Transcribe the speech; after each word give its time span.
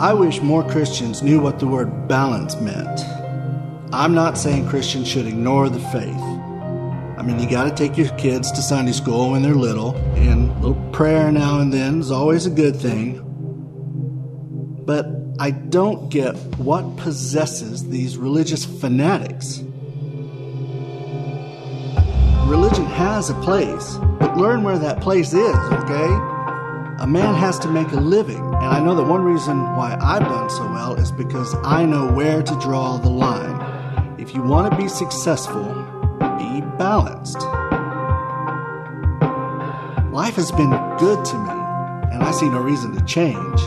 I 0.00 0.14
wish 0.14 0.40
more 0.40 0.66
Christians 0.66 1.22
knew 1.22 1.40
what 1.42 1.58
the 1.58 1.66
word 1.66 2.08
balance 2.08 2.58
meant. 2.58 3.00
I'm 3.92 4.14
not 4.14 4.38
saying 4.38 4.66
Christians 4.66 5.06
should 5.06 5.26
ignore 5.26 5.68
the 5.68 5.78
faith. 5.78 6.22
I 7.18 7.22
mean, 7.22 7.38
you 7.38 7.46
got 7.46 7.64
to 7.64 7.74
take 7.74 7.98
your 7.98 8.08
kids 8.16 8.50
to 8.52 8.62
Sunday 8.62 8.92
school 8.92 9.32
when 9.32 9.42
they're 9.42 9.54
little, 9.54 9.94
and 10.16 10.50
a 10.52 10.54
little 10.54 10.90
prayer 10.92 11.30
now 11.30 11.60
and 11.60 11.70
then 11.70 12.00
is 12.00 12.10
always 12.10 12.46
a 12.46 12.50
good 12.50 12.76
thing. 12.76 13.20
But 14.86 15.06
I 15.38 15.50
don't 15.50 16.08
get 16.08 16.34
what 16.56 16.96
possesses 16.96 17.90
these 17.90 18.16
religious 18.16 18.64
fanatics. 18.64 19.58
Religion 22.48 22.86
has 22.86 23.28
a 23.28 23.34
place, 23.42 23.96
but 24.18 24.38
learn 24.38 24.62
where 24.62 24.78
that 24.78 25.02
place 25.02 25.34
is, 25.34 25.56
okay? 25.72 26.08
A 27.00 27.06
man 27.06 27.34
has 27.34 27.58
to 27.58 27.68
make 27.68 27.92
a 27.92 28.00
living, 28.00 28.49
and 28.70 28.78
I 28.78 28.84
know 28.84 28.94
that 28.94 29.02
one 29.02 29.24
reason 29.24 29.74
why 29.74 29.98
I've 30.00 30.22
done 30.22 30.48
so 30.48 30.62
well 30.62 30.94
is 30.94 31.10
because 31.10 31.56
I 31.64 31.84
know 31.84 32.06
where 32.12 32.40
to 32.40 32.58
draw 32.60 32.98
the 32.98 33.10
line. 33.10 34.14
If 34.16 34.32
you 34.32 34.42
want 34.42 34.70
to 34.70 34.78
be 34.78 34.86
successful, 34.86 35.64
be 36.38 36.60
balanced. 36.78 37.40
Life 40.12 40.36
has 40.36 40.52
been 40.52 40.70
good 40.98 41.24
to 41.24 41.34
me, 41.36 41.50
and 42.12 42.22
I 42.22 42.30
see 42.30 42.48
no 42.48 42.60
reason 42.60 42.94
to 42.94 43.04
change. 43.06 43.60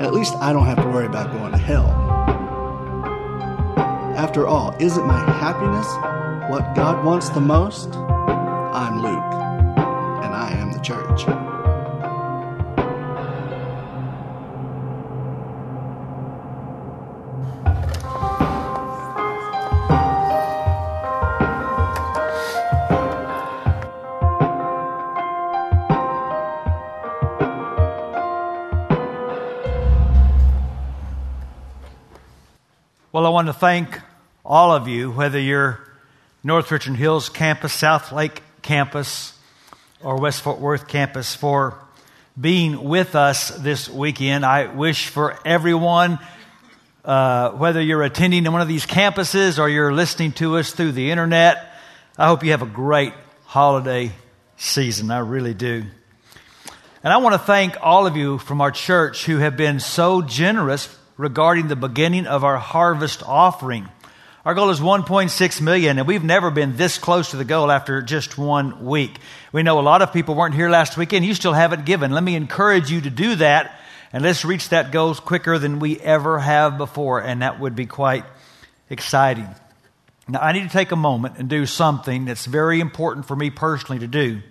At 0.00 0.12
least 0.12 0.34
I 0.40 0.52
don't 0.52 0.66
have 0.66 0.78
to 0.78 0.88
worry 0.88 1.06
about 1.06 1.30
going 1.30 1.52
to 1.52 1.58
hell. 1.58 1.86
After 4.16 4.48
all, 4.48 4.74
isn't 4.80 5.06
my 5.06 5.20
happiness 5.20 5.86
what 6.50 6.74
God 6.74 7.04
wants 7.04 7.28
the 7.28 7.40
most? 7.40 7.94
I'm 7.94 9.02
Luke, 9.02 9.15
I 33.26 33.30
want 33.30 33.48
to 33.48 33.52
thank 33.52 34.00
all 34.44 34.70
of 34.72 34.86
you, 34.86 35.10
whether 35.10 35.40
you're 35.40 35.80
North 36.44 36.70
Richland 36.70 36.96
Hills 36.96 37.28
campus, 37.28 37.76
Southlake 37.76 38.38
campus, 38.62 39.36
or 40.00 40.20
West 40.20 40.42
Fort 40.42 40.60
Worth 40.60 40.86
campus, 40.86 41.34
for 41.34 41.76
being 42.40 42.84
with 42.84 43.16
us 43.16 43.48
this 43.48 43.88
weekend. 43.88 44.46
I 44.46 44.72
wish 44.72 45.08
for 45.08 45.36
everyone, 45.44 46.20
uh, 47.04 47.50
whether 47.50 47.80
you're 47.80 48.04
attending 48.04 48.44
one 48.52 48.60
of 48.60 48.68
these 48.68 48.86
campuses 48.86 49.58
or 49.58 49.68
you're 49.68 49.92
listening 49.92 50.30
to 50.34 50.58
us 50.58 50.70
through 50.70 50.92
the 50.92 51.10
internet, 51.10 51.74
I 52.16 52.28
hope 52.28 52.44
you 52.44 52.52
have 52.52 52.62
a 52.62 52.66
great 52.66 53.12
holiday 53.44 54.12
season. 54.56 55.10
I 55.10 55.18
really 55.18 55.54
do. 55.54 55.82
And 57.02 57.12
I 57.12 57.16
want 57.16 57.32
to 57.32 57.40
thank 57.40 57.76
all 57.82 58.06
of 58.06 58.16
you 58.16 58.38
from 58.38 58.60
our 58.60 58.70
church 58.70 59.26
who 59.26 59.38
have 59.38 59.56
been 59.56 59.80
so 59.80 60.22
generous 60.22 60.96
regarding 61.16 61.68
the 61.68 61.76
beginning 61.76 62.26
of 62.26 62.44
our 62.44 62.58
harvest 62.58 63.22
offering. 63.24 63.88
Our 64.44 64.54
goal 64.54 64.70
is 64.70 64.78
1.6 64.78 65.60
million, 65.60 65.98
and 65.98 66.06
we've 66.06 66.22
never 66.22 66.52
been 66.52 66.76
this 66.76 66.98
close 66.98 67.32
to 67.32 67.36
the 67.36 67.44
goal 67.44 67.70
after 67.70 68.00
just 68.00 68.38
one 68.38 68.84
week. 68.84 69.18
We 69.50 69.64
know 69.64 69.80
a 69.80 69.82
lot 69.82 70.02
of 70.02 70.12
people 70.12 70.36
weren't 70.36 70.54
here 70.54 70.70
last 70.70 70.96
weekend. 70.96 71.24
You 71.24 71.34
still 71.34 71.52
haven't 71.52 71.84
given. 71.84 72.12
Let 72.12 72.22
me 72.22 72.36
encourage 72.36 72.90
you 72.90 73.00
to 73.00 73.10
do 73.10 73.34
that, 73.36 73.80
and 74.12 74.22
let's 74.22 74.44
reach 74.44 74.68
that 74.68 74.92
goal 74.92 75.14
quicker 75.16 75.58
than 75.58 75.80
we 75.80 75.98
ever 75.98 76.38
have 76.38 76.78
before, 76.78 77.20
and 77.20 77.42
that 77.42 77.58
would 77.58 77.74
be 77.74 77.86
quite 77.86 78.24
exciting. 78.88 79.48
Now, 80.28 80.40
I 80.40 80.52
need 80.52 80.62
to 80.62 80.68
take 80.68 80.92
a 80.92 80.96
moment 80.96 81.38
and 81.38 81.48
do 81.48 81.66
something 81.66 82.24
that's 82.26 82.46
very 82.46 82.80
important 82.80 83.26
for 83.26 83.34
me 83.34 83.50
personally 83.50 84.00
to 84.00 84.06
do. 84.06 84.42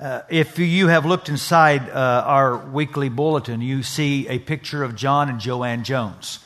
Uh, 0.00 0.22
if 0.28 0.60
you 0.60 0.86
have 0.86 1.04
looked 1.04 1.28
inside 1.28 1.90
uh, 1.90 2.22
our 2.24 2.56
weekly 2.56 3.08
bulletin, 3.08 3.60
you 3.60 3.82
see 3.82 4.28
a 4.28 4.38
picture 4.38 4.84
of 4.84 4.94
John 4.94 5.28
and 5.28 5.40
Joanne 5.40 5.82
Jones. 5.82 6.38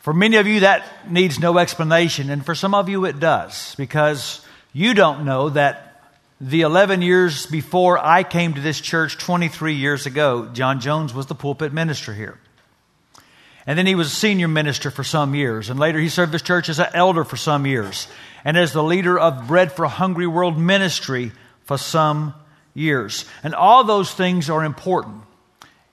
For 0.00 0.12
many 0.12 0.36
of 0.36 0.46
you, 0.46 0.60
that 0.60 1.10
needs 1.10 1.38
no 1.38 1.56
explanation, 1.56 2.28
and 2.28 2.44
for 2.44 2.54
some 2.54 2.74
of 2.74 2.90
you, 2.90 3.06
it 3.06 3.18
does, 3.18 3.74
because 3.76 4.44
you 4.74 4.92
don't 4.92 5.24
know 5.24 5.48
that 5.48 6.02
the 6.38 6.60
11 6.60 7.00
years 7.00 7.46
before 7.46 7.98
I 7.98 8.22
came 8.22 8.52
to 8.52 8.60
this 8.60 8.82
church 8.82 9.16
23 9.16 9.72
years 9.72 10.04
ago, 10.04 10.50
John 10.52 10.80
Jones 10.80 11.14
was 11.14 11.24
the 11.24 11.34
pulpit 11.34 11.72
minister 11.72 12.12
here. 12.12 12.38
And 13.66 13.78
then 13.78 13.86
he 13.86 13.94
was 13.94 14.08
a 14.08 14.14
senior 14.14 14.46
minister 14.46 14.90
for 14.90 15.04
some 15.04 15.34
years. 15.34 15.70
And 15.70 15.80
later 15.80 15.98
he 15.98 16.10
served 16.10 16.34
his 16.34 16.42
church 16.42 16.68
as 16.68 16.78
an 16.78 16.90
elder 16.92 17.24
for 17.24 17.38
some 17.38 17.64
years. 17.64 18.06
And 18.44 18.58
as 18.58 18.74
the 18.74 18.82
leader 18.82 19.18
of 19.18 19.48
Bread 19.48 19.72
for 19.72 19.86
Hungry 19.86 20.26
World 20.26 20.58
ministry 20.58 21.32
for 21.66 21.76
some 21.76 22.34
years. 22.74 23.26
And 23.42 23.54
all 23.54 23.84
those 23.84 24.12
things 24.12 24.48
are 24.48 24.64
important. 24.64 25.22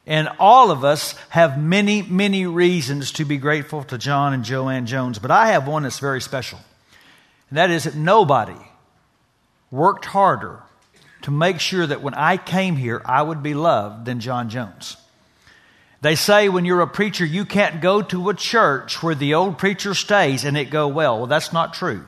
And 0.05 0.29
all 0.39 0.71
of 0.71 0.83
us 0.83 1.15
have 1.29 1.61
many, 1.61 2.01
many 2.01 2.45
reasons 2.45 3.11
to 3.13 3.25
be 3.25 3.37
grateful 3.37 3.83
to 3.85 3.97
John 3.97 4.33
and 4.33 4.43
Joanne 4.43 4.85
Jones. 4.85 5.19
But 5.19 5.31
I 5.31 5.47
have 5.47 5.67
one 5.67 5.83
that's 5.83 5.99
very 5.99 6.21
special. 6.21 6.59
And 7.49 7.57
that 7.57 7.71
is 7.71 7.85
that 7.85 7.95
nobody 7.95 8.57
worked 9.71 10.05
harder 10.05 10.59
to 11.23 11.31
make 11.31 11.59
sure 11.59 11.87
that 11.87 12.01
when 12.01 12.13
I 12.13 12.37
came 12.37 12.75
here, 12.75 13.01
I 13.05 13.21
would 13.21 13.41
be 13.41 13.53
loved 13.53 14.05
than 14.05 14.19
John 14.19 14.49
Jones. 14.49 14.97
They 16.01 16.15
say 16.15 16.49
when 16.49 16.65
you're 16.65 16.81
a 16.81 16.87
preacher, 16.87 17.25
you 17.25 17.45
can't 17.45 17.79
go 17.81 18.01
to 18.01 18.29
a 18.29 18.33
church 18.33 19.01
where 19.01 19.15
the 19.15 19.35
old 19.35 19.57
preacher 19.57 19.93
stays 19.93 20.43
and 20.43 20.57
it 20.57 20.69
go 20.69 20.89
well. 20.89 21.17
Well, 21.19 21.27
that's 21.27 21.53
not 21.53 21.73
true. 21.73 22.05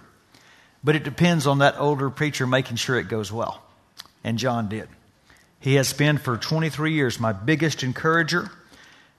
But 0.86 0.96
it 0.96 1.04
depends 1.04 1.48
on 1.48 1.58
that 1.58 1.80
older 1.80 2.12
preacher 2.12 2.46
making 2.46 2.78
sure 2.78 3.00
it 3.00 3.08
goes 3.08 3.32
well. 3.32 3.64
And 4.24 4.38
John 4.38 4.70
did. 4.70 4.88
He 5.60 5.74
has 5.76 5.92
been 5.94 6.20
for 6.20 6.38
23 6.38 6.94
years 6.94 7.20
my 7.20 7.34
biggest 7.34 7.82
encourager 7.82 8.52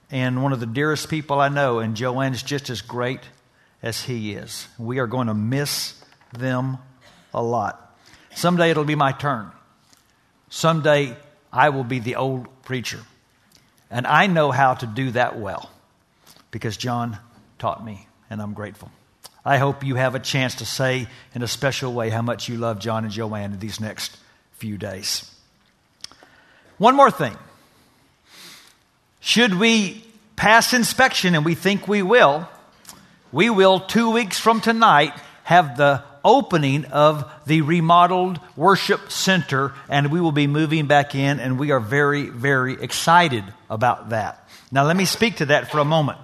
and 0.09 0.41
one 0.41 0.53
of 0.53 0.61
the 0.61 0.65
dearest 0.65 1.09
people 1.09 1.41
I 1.41 1.49
know. 1.49 1.79
And 1.79 1.97
Joanne's 1.97 2.41
just 2.41 2.69
as 2.69 2.81
great 2.81 3.19
as 3.83 4.01
he 4.01 4.31
is. 4.31 4.65
We 4.79 4.99
are 4.99 5.07
going 5.07 5.27
to 5.27 5.33
miss 5.33 6.01
them 6.31 6.77
a 7.33 7.43
lot. 7.43 7.97
Someday 8.33 8.71
it'll 8.71 8.85
be 8.85 8.95
my 8.95 9.11
turn. 9.11 9.51
Someday 10.49 11.17
I 11.51 11.67
will 11.67 11.83
be 11.83 11.99
the 11.99 12.15
old 12.15 12.47
preacher. 12.63 13.01
And 13.91 14.07
I 14.07 14.27
know 14.27 14.51
how 14.51 14.73
to 14.75 14.85
do 14.85 15.11
that 15.11 15.37
well 15.37 15.69
because 16.49 16.77
John 16.77 17.17
taught 17.59 17.83
me, 17.83 18.07
and 18.29 18.41
I'm 18.41 18.53
grateful. 18.53 18.89
I 19.47 19.59
hope 19.59 19.85
you 19.85 19.95
have 19.95 20.13
a 20.13 20.19
chance 20.19 20.55
to 20.55 20.65
say 20.65 21.07
in 21.33 21.41
a 21.41 21.47
special 21.47 21.93
way 21.93 22.09
how 22.09 22.21
much 22.21 22.49
you 22.49 22.57
love 22.57 22.79
John 22.79 23.05
and 23.05 23.13
Joanne 23.13 23.53
in 23.53 23.59
these 23.59 23.79
next 23.79 24.17
few 24.57 24.77
days. 24.77 25.33
One 26.77 26.97
more 26.97 27.09
thing. 27.09 27.33
Should 29.21 29.57
we 29.57 30.03
pass 30.35 30.73
inspection, 30.73 31.33
and 31.33 31.45
we 31.45 31.55
think 31.55 31.87
we 31.87 32.01
will, 32.01 32.49
we 33.31 33.49
will, 33.49 33.79
two 33.79 34.11
weeks 34.11 34.37
from 34.37 34.59
tonight, 34.59 35.13
have 35.43 35.77
the 35.77 36.03
opening 36.25 36.83
of 36.83 37.23
the 37.45 37.61
remodeled 37.61 38.41
worship 38.57 39.09
center, 39.09 39.71
and 39.87 40.11
we 40.11 40.19
will 40.19 40.33
be 40.33 40.47
moving 40.47 40.87
back 40.87 41.15
in, 41.15 41.39
and 41.39 41.57
we 41.57 41.71
are 41.71 41.79
very, 41.79 42.23
very 42.23 42.73
excited 42.73 43.45
about 43.69 44.09
that. 44.09 44.45
Now, 44.73 44.83
let 44.83 44.97
me 44.97 45.05
speak 45.05 45.37
to 45.37 45.45
that 45.45 45.71
for 45.71 45.79
a 45.79 45.85
moment. 45.85 46.19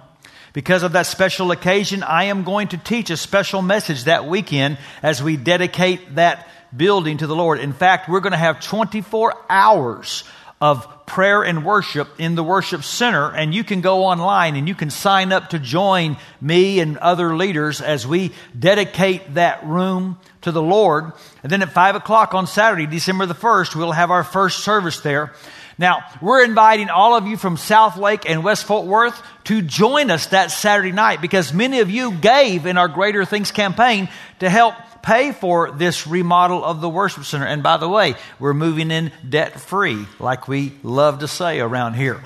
Because 0.54 0.84
of 0.84 0.92
that 0.92 1.06
special 1.06 1.50
occasion, 1.50 2.04
I 2.04 2.24
am 2.24 2.44
going 2.44 2.68
to 2.68 2.78
teach 2.78 3.10
a 3.10 3.16
special 3.16 3.60
message 3.60 4.04
that 4.04 4.26
weekend 4.26 4.78
as 5.02 5.20
we 5.20 5.36
dedicate 5.36 6.14
that 6.14 6.48
building 6.74 7.18
to 7.18 7.26
the 7.26 7.34
Lord. 7.34 7.58
In 7.58 7.72
fact, 7.72 8.08
we're 8.08 8.20
going 8.20 8.32
to 8.32 8.38
have 8.38 8.60
24 8.60 9.34
hours 9.50 10.22
of 10.60 11.06
prayer 11.06 11.42
and 11.42 11.64
worship 11.64 12.08
in 12.18 12.36
the 12.36 12.44
worship 12.44 12.84
center, 12.84 13.34
and 13.34 13.52
you 13.52 13.64
can 13.64 13.80
go 13.80 14.04
online 14.04 14.54
and 14.54 14.68
you 14.68 14.76
can 14.76 14.90
sign 14.90 15.32
up 15.32 15.50
to 15.50 15.58
join 15.58 16.16
me 16.40 16.78
and 16.78 16.98
other 16.98 17.36
leaders 17.36 17.80
as 17.80 18.06
we 18.06 18.30
dedicate 18.56 19.34
that 19.34 19.66
room 19.66 20.20
to 20.42 20.52
the 20.52 20.62
Lord. 20.62 21.10
And 21.42 21.50
then 21.50 21.62
at 21.62 21.72
5 21.72 21.96
o'clock 21.96 22.32
on 22.32 22.46
Saturday, 22.46 22.86
December 22.86 23.26
the 23.26 23.34
1st, 23.34 23.74
we'll 23.74 23.90
have 23.90 24.12
our 24.12 24.22
first 24.22 24.60
service 24.60 25.00
there. 25.00 25.32
Now, 25.76 26.04
we're 26.22 26.44
inviting 26.44 26.88
all 26.88 27.16
of 27.16 27.26
you 27.26 27.36
from 27.36 27.56
Southlake 27.56 28.24
and 28.28 28.44
West 28.44 28.64
Fort 28.64 28.86
Worth 28.86 29.20
to 29.44 29.60
join 29.60 30.10
us 30.10 30.26
that 30.26 30.50
Saturday 30.50 30.92
night 30.92 31.20
because 31.20 31.52
many 31.52 31.80
of 31.80 31.90
you 31.90 32.12
gave 32.12 32.66
in 32.66 32.78
our 32.78 32.88
Greater 32.88 33.24
Things 33.24 33.50
campaign 33.50 34.08
to 34.38 34.48
help 34.48 34.74
pay 35.02 35.32
for 35.32 35.72
this 35.72 36.06
remodel 36.06 36.64
of 36.64 36.80
the 36.80 36.88
worship 36.88 37.24
center. 37.24 37.46
And 37.46 37.62
by 37.62 37.76
the 37.76 37.88
way, 37.88 38.14
we're 38.38 38.54
moving 38.54 38.90
in 38.90 39.12
debt 39.28 39.60
free, 39.60 40.06
like 40.18 40.48
we 40.48 40.72
love 40.82 41.18
to 41.18 41.28
say 41.28 41.60
around 41.60 41.94
here. 41.94 42.22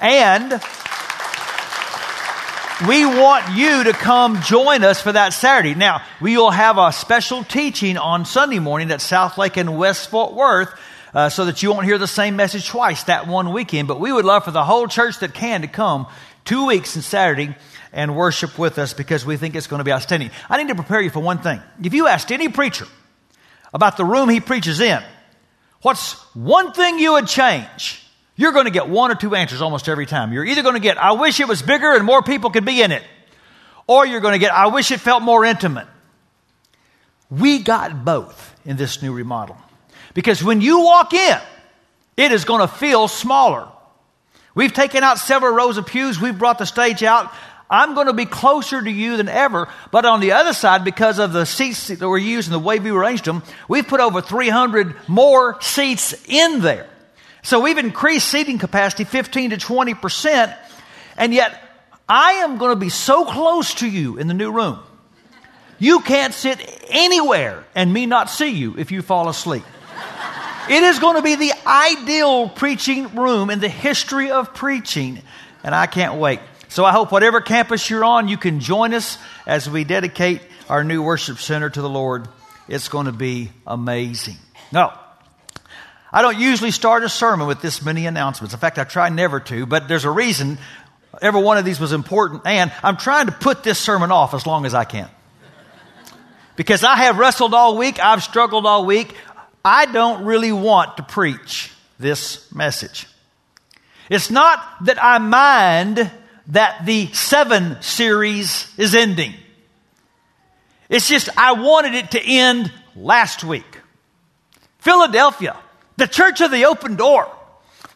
And 0.00 0.60
we 2.86 3.06
want 3.06 3.56
you 3.56 3.84
to 3.84 3.92
come 3.94 4.42
join 4.42 4.84
us 4.84 5.00
for 5.00 5.10
that 5.10 5.32
Saturday. 5.32 5.74
Now, 5.74 6.02
we 6.20 6.36
will 6.36 6.50
have 6.50 6.76
a 6.76 6.92
special 6.92 7.42
teaching 7.42 7.96
on 7.96 8.26
Sunday 8.26 8.58
morning 8.58 8.90
at 8.90 9.00
Southlake 9.00 9.56
and 9.56 9.78
West 9.78 10.10
Fort 10.10 10.34
Worth 10.34 10.78
uh, 11.16 11.30
so 11.30 11.46
that 11.46 11.62
you 11.62 11.70
won't 11.70 11.86
hear 11.86 11.96
the 11.96 12.06
same 12.06 12.36
message 12.36 12.68
twice 12.68 13.04
that 13.04 13.26
one 13.26 13.54
weekend. 13.54 13.88
But 13.88 13.98
we 13.98 14.12
would 14.12 14.26
love 14.26 14.44
for 14.44 14.50
the 14.50 14.62
whole 14.62 14.86
church 14.86 15.20
that 15.20 15.32
can 15.32 15.62
to 15.62 15.66
come 15.66 16.06
two 16.44 16.66
weeks 16.66 16.94
and 16.94 17.02
Saturday 17.02 17.56
and 17.90 18.14
worship 18.14 18.58
with 18.58 18.78
us 18.78 18.92
because 18.92 19.24
we 19.24 19.38
think 19.38 19.54
it's 19.54 19.66
going 19.66 19.78
to 19.78 19.84
be 19.84 19.92
outstanding. 19.92 20.30
I 20.50 20.58
need 20.58 20.68
to 20.68 20.74
prepare 20.74 21.00
you 21.00 21.08
for 21.08 21.20
one 21.20 21.38
thing. 21.38 21.62
If 21.82 21.94
you 21.94 22.06
asked 22.06 22.30
any 22.30 22.50
preacher 22.50 22.86
about 23.72 23.96
the 23.96 24.04
room 24.04 24.28
he 24.28 24.40
preaches 24.40 24.78
in, 24.78 25.02
what's 25.80 26.12
one 26.34 26.74
thing 26.74 26.98
you 26.98 27.12
would 27.12 27.28
change? 27.28 28.06
You're 28.36 28.52
going 28.52 28.66
to 28.66 28.70
get 28.70 28.86
one 28.86 29.10
or 29.10 29.14
two 29.14 29.34
answers 29.34 29.62
almost 29.62 29.88
every 29.88 30.04
time. 30.04 30.34
You're 30.34 30.44
either 30.44 30.62
going 30.62 30.74
to 30.74 30.80
get, 30.80 30.98
I 30.98 31.12
wish 31.12 31.40
it 31.40 31.48
was 31.48 31.62
bigger 31.62 31.94
and 31.94 32.04
more 32.04 32.20
people 32.20 32.50
could 32.50 32.66
be 32.66 32.82
in 32.82 32.92
it. 32.92 33.02
Or 33.86 34.04
you're 34.04 34.20
going 34.20 34.34
to 34.34 34.38
get, 34.38 34.52
I 34.52 34.66
wish 34.66 34.90
it 34.90 35.00
felt 35.00 35.22
more 35.22 35.46
intimate. 35.46 35.86
We 37.30 37.60
got 37.60 38.04
both 38.04 38.54
in 38.66 38.76
this 38.76 39.00
new 39.00 39.14
remodel. 39.14 39.56
Because 40.16 40.42
when 40.42 40.62
you 40.62 40.80
walk 40.80 41.12
in, 41.12 41.38
it 42.16 42.32
is 42.32 42.46
going 42.46 42.62
to 42.62 42.68
feel 42.68 43.06
smaller. 43.06 43.68
We've 44.54 44.72
taken 44.72 45.04
out 45.04 45.18
several 45.18 45.54
rows 45.54 45.76
of 45.76 45.84
pews. 45.84 46.18
We've 46.18 46.38
brought 46.38 46.56
the 46.56 46.64
stage 46.64 47.02
out. 47.02 47.30
I'm 47.68 47.94
going 47.94 48.06
to 48.06 48.14
be 48.14 48.24
closer 48.24 48.80
to 48.80 48.90
you 48.90 49.18
than 49.18 49.28
ever. 49.28 49.68
But 49.90 50.06
on 50.06 50.20
the 50.20 50.32
other 50.32 50.54
side, 50.54 50.84
because 50.84 51.18
of 51.18 51.34
the 51.34 51.44
seats 51.44 51.88
that 51.88 52.00
were 52.00 52.16
used 52.16 52.48
and 52.48 52.54
the 52.54 52.58
way 52.58 52.78
we 52.78 52.92
arranged 52.92 53.26
them, 53.26 53.42
we've 53.68 53.86
put 53.86 54.00
over 54.00 54.22
300 54.22 54.96
more 55.06 55.60
seats 55.60 56.14
in 56.26 56.62
there. 56.62 56.88
So 57.42 57.60
we've 57.60 57.76
increased 57.76 58.26
seating 58.26 58.56
capacity 58.56 59.04
15 59.04 59.50
to 59.50 59.58
20 59.58 59.92
percent. 59.92 60.50
And 61.18 61.34
yet, 61.34 61.62
I 62.08 62.36
am 62.36 62.56
going 62.56 62.70
to 62.70 62.80
be 62.80 62.88
so 62.88 63.26
close 63.26 63.74
to 63.74 63.86
you 63.86 64.16
in 64.16 64.28
the 64.28 64.34
new 64.34 64.50
room. 64.50 64.78
You 65.78 66.00
can't 66.00 66.32
sit 66.32 66.86
anywhere 66.88 67.66
and 67.74 67.92
me 67.92 68.06
not 68.06 68.30
see 68.30 68.48
you 68.48 68.76
if 68.78 68.90
you 68.90 69.02
fall 69.02 69.28
asleep. 69.28 69.64
It 70.68 70.82
is 70.82 70.98
going 70.98 71.16
to 71.16 71.22
be 71.22 71.36
the 71.36 71.52
ideal 71.64 72.48
preaching 72.48 73.14
room 73.14 73.50
in 73.50 73.60
the 73.60 73.68
history 73.68 74.30
of 74.32 74.52
preaching, 74.52 75.22
and 75.62 75.74
I 75.74 75.86
can't 75.86 76.16
wait. 76.16 76.40
So 76.68 76.84
I 76.84 76.90
hope 76.90 77.12
whatever 77.12 77.40
campus 77.40 77.88
you're 77.88 78.04
on, 78.04 78.26
you 78.26 78.36
can 78.36 78.58
join 78.58 78.92
us 78.92 79.16
as 79.46 79.70
we 79.70 79.84
dedicate 79.84 80.42
our 80.68 80.82
new 80.82 81.02
worship 81.02 81.38
center 81.38 81.70
to 81.70 81.80
the 81.80 81.88
Lord. 81.88 82.26
It's 82.68 82.88
going 82.88 83.06
to 83.06 83.12
be 83.12 83.50
amazing. 83.64 84.36
No, 84.72 84.92
I 86.12 86.22
don't 86.22 86.38
usually 86.38 86.72
start 86.72 87.04
a 87.04 87.08
sermon 87.08 87.46
with 87.46 87.62
this 87.62 87.84
many 87.84 88.06
announcements. 88.06 88.52
In 88.52 88.58
fact, 88.58 88.78
I 88.78 88.84
try 88.84 89.08
never 89.08 89.38
to, 89.38 89.66
but 89.66 89.86
there's 89.86 90.04
a 90.04 90.10
reason 90.10 90.58
every 91.22 91.42
one 91.42 91.58
of 91.58 91.64
these 91.64 91.78
was 91.78 91.92
important, 91.92 92.42
and 92.44 92.72
I'm 92.82 92.96
trying 92.96 93.26
to 93.26 93.32
put 93.32 93.62
this 93.62 93.78
sermon 93.78 94.10
off 94.10 94.34
as 94.34 94.46
long 94.46 94.66
as 94.66 94.74
I 94.74 94.84
can. 94.84 95.08
Because 96.56 96.82
I 96.82 96.96
have 96.96 97.18
wrestled 97.18 97.52
all 97.52 97.76
week, 97.76 98.00
I've 98.02 98.22
struggled 98.22 98.64
all 98.66 98.86
week. 98.86 99.14
I 99.66 99.86
don't 99.86 100.24
really 100.24 100.52
want 100.52 100.96
to 100.98 101.02
preach 101.02 101.72
this 101.98 102.54
message. 102.54 103.08
It's 104.08 104.30
not 104.30 104.64
that 104.84 105.02
I 105.02 105.18
mind 105.18 106.08
that 106.46 106.86
the 106.86 107.08
seven 107.08 107.82
series 107.82 108.72
is 108.78 108.94
ending. 108.94 109.34
It's 110.88 111.08
just 111.08 111.28
I 111.36 111.54
wanted 111.54 111.94
it 111.94 112.12
to 112.12 112.22
end 112.22 112.72
last 112.94 113.42
week. 113.42 113.80
Philadelphia, 114.78 115.56
the 115.96 116.06
church 116.06 116.40
of 116.40 116.52
the 116.52 116.66
open 116.66 116.94
door, 116.94 117.28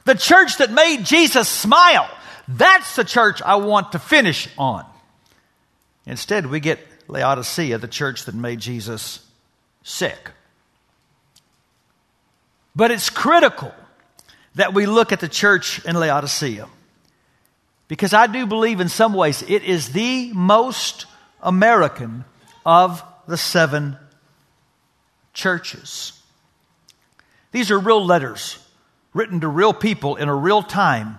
the 0.05 0.17
church 0.17 0.59
that 0.59 0.73
made 0.73 1.05
Jesus 1.05 1.49
smile. 1.49 2.11
That's 2.49 2.97
the 2.97 3.05
church 3.05 3.41
I 3.43 3.55
want 3.55 3.93
to 3.93 4.01
finish 4.01 4.49
on. 4.59 4.85
Instead, 6.05 6.47
we 6.47 6.59
get 6.59 6.81
Laodicea, 7.07 7.79
the 7.79 7.87
church 7.87 8.25
that 8.25 8.35
made 8.35 8.59
Jesus 8.59 9.25
sick. 9.85 10.33
But 12.75 12.91
it's 12.91 13.11
critical 13.11 13.75
that 14.55 14.75
we 14.75 14.87
look 14.87 15.13
at 15.13 15.21
the 15.21 15.29
church 15.29 15.85
in 15.85 15.97
Laodicea 15.97 16.69
because 17.89 18.13
I 18.13 18.27
do 18.27 18.47
believe 18.47 18.81
in 18.81 18.89
some 18.89 19.15
ways 19.15 19.43
it 19.43 19.65
is 19.65 19.91
the 19.91 20.33
most 20.33 21.07
American 21.43 22.25
of 22.65 23.03
the 23.27 23.37
seven 23.37 23.97
churches. 25.33 26.13
These 27.53 27.71
are 27.71 27.79
real 27.79 28.05
letters 28.05 28.59
written 29.13 29.41
to 29.41 29.49
real 29.49 29.73
people 29.73 30.17
in 30.17 30.29
a 30.29 30.35
real 30.35 30.63
time 30.63 31.19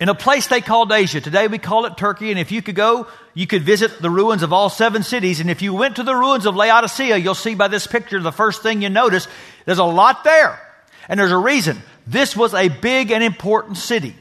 in 0.00 0.08
a 0.08 0.14
place 0.14 0.46
they 0.46 0.62
called 0.62 0.90
Asia. 0.90 1.20
Today 1.20 1.46
we 1.46 1.58
call 1.58 1.84
it 1.84 1.98
Turkey, 1.98 2.30
and 2.30 2.40
if 2.40 2.50
you 2.50 2.62
could 2.62 2.74
go, 2.74 3.06
you 3.34 3.46
could 3.46 3.62
visit 3.62 4.00
the 4.00 4.10
ruins 4.10 4.42
of 4.42 4.52
all 4.52 4.70
seven 4.70 5.02
cities. 5.02 5.40
And 5.40 5.50
if 5.50 5.60
you 5.60 5.74
went 5.74 5.96
to 5.96 6.02
the 6.02 6.14
ruins 6.14 6.46
of 6.46 6.56
Laodicea, 6.56 7.18
you'll 7.18 7.34
see 7.34 7.54
by 7.54 7.68
this 7.68 7.86
picture 7.86 8.18
the 8.18 8.32
first 8.32 8.62
thing 8.62 8.80
you 8.80 8.88
notice, 8.88 9.28
there's 9.66 9.78
a 9.78 9.84
lot 9.84 10.24
there. 10.24 10.58
And 11.10 11.18
there's 11.18 11.32
a 11.32 11.36
reason. 11.36 11.76
This 12.06 12.34
was 12.34 12.54
a 12.54 12.68
big 12.68 13.10
and 13.10 13.22
important 13.22 13.76
city. 13.76 14.14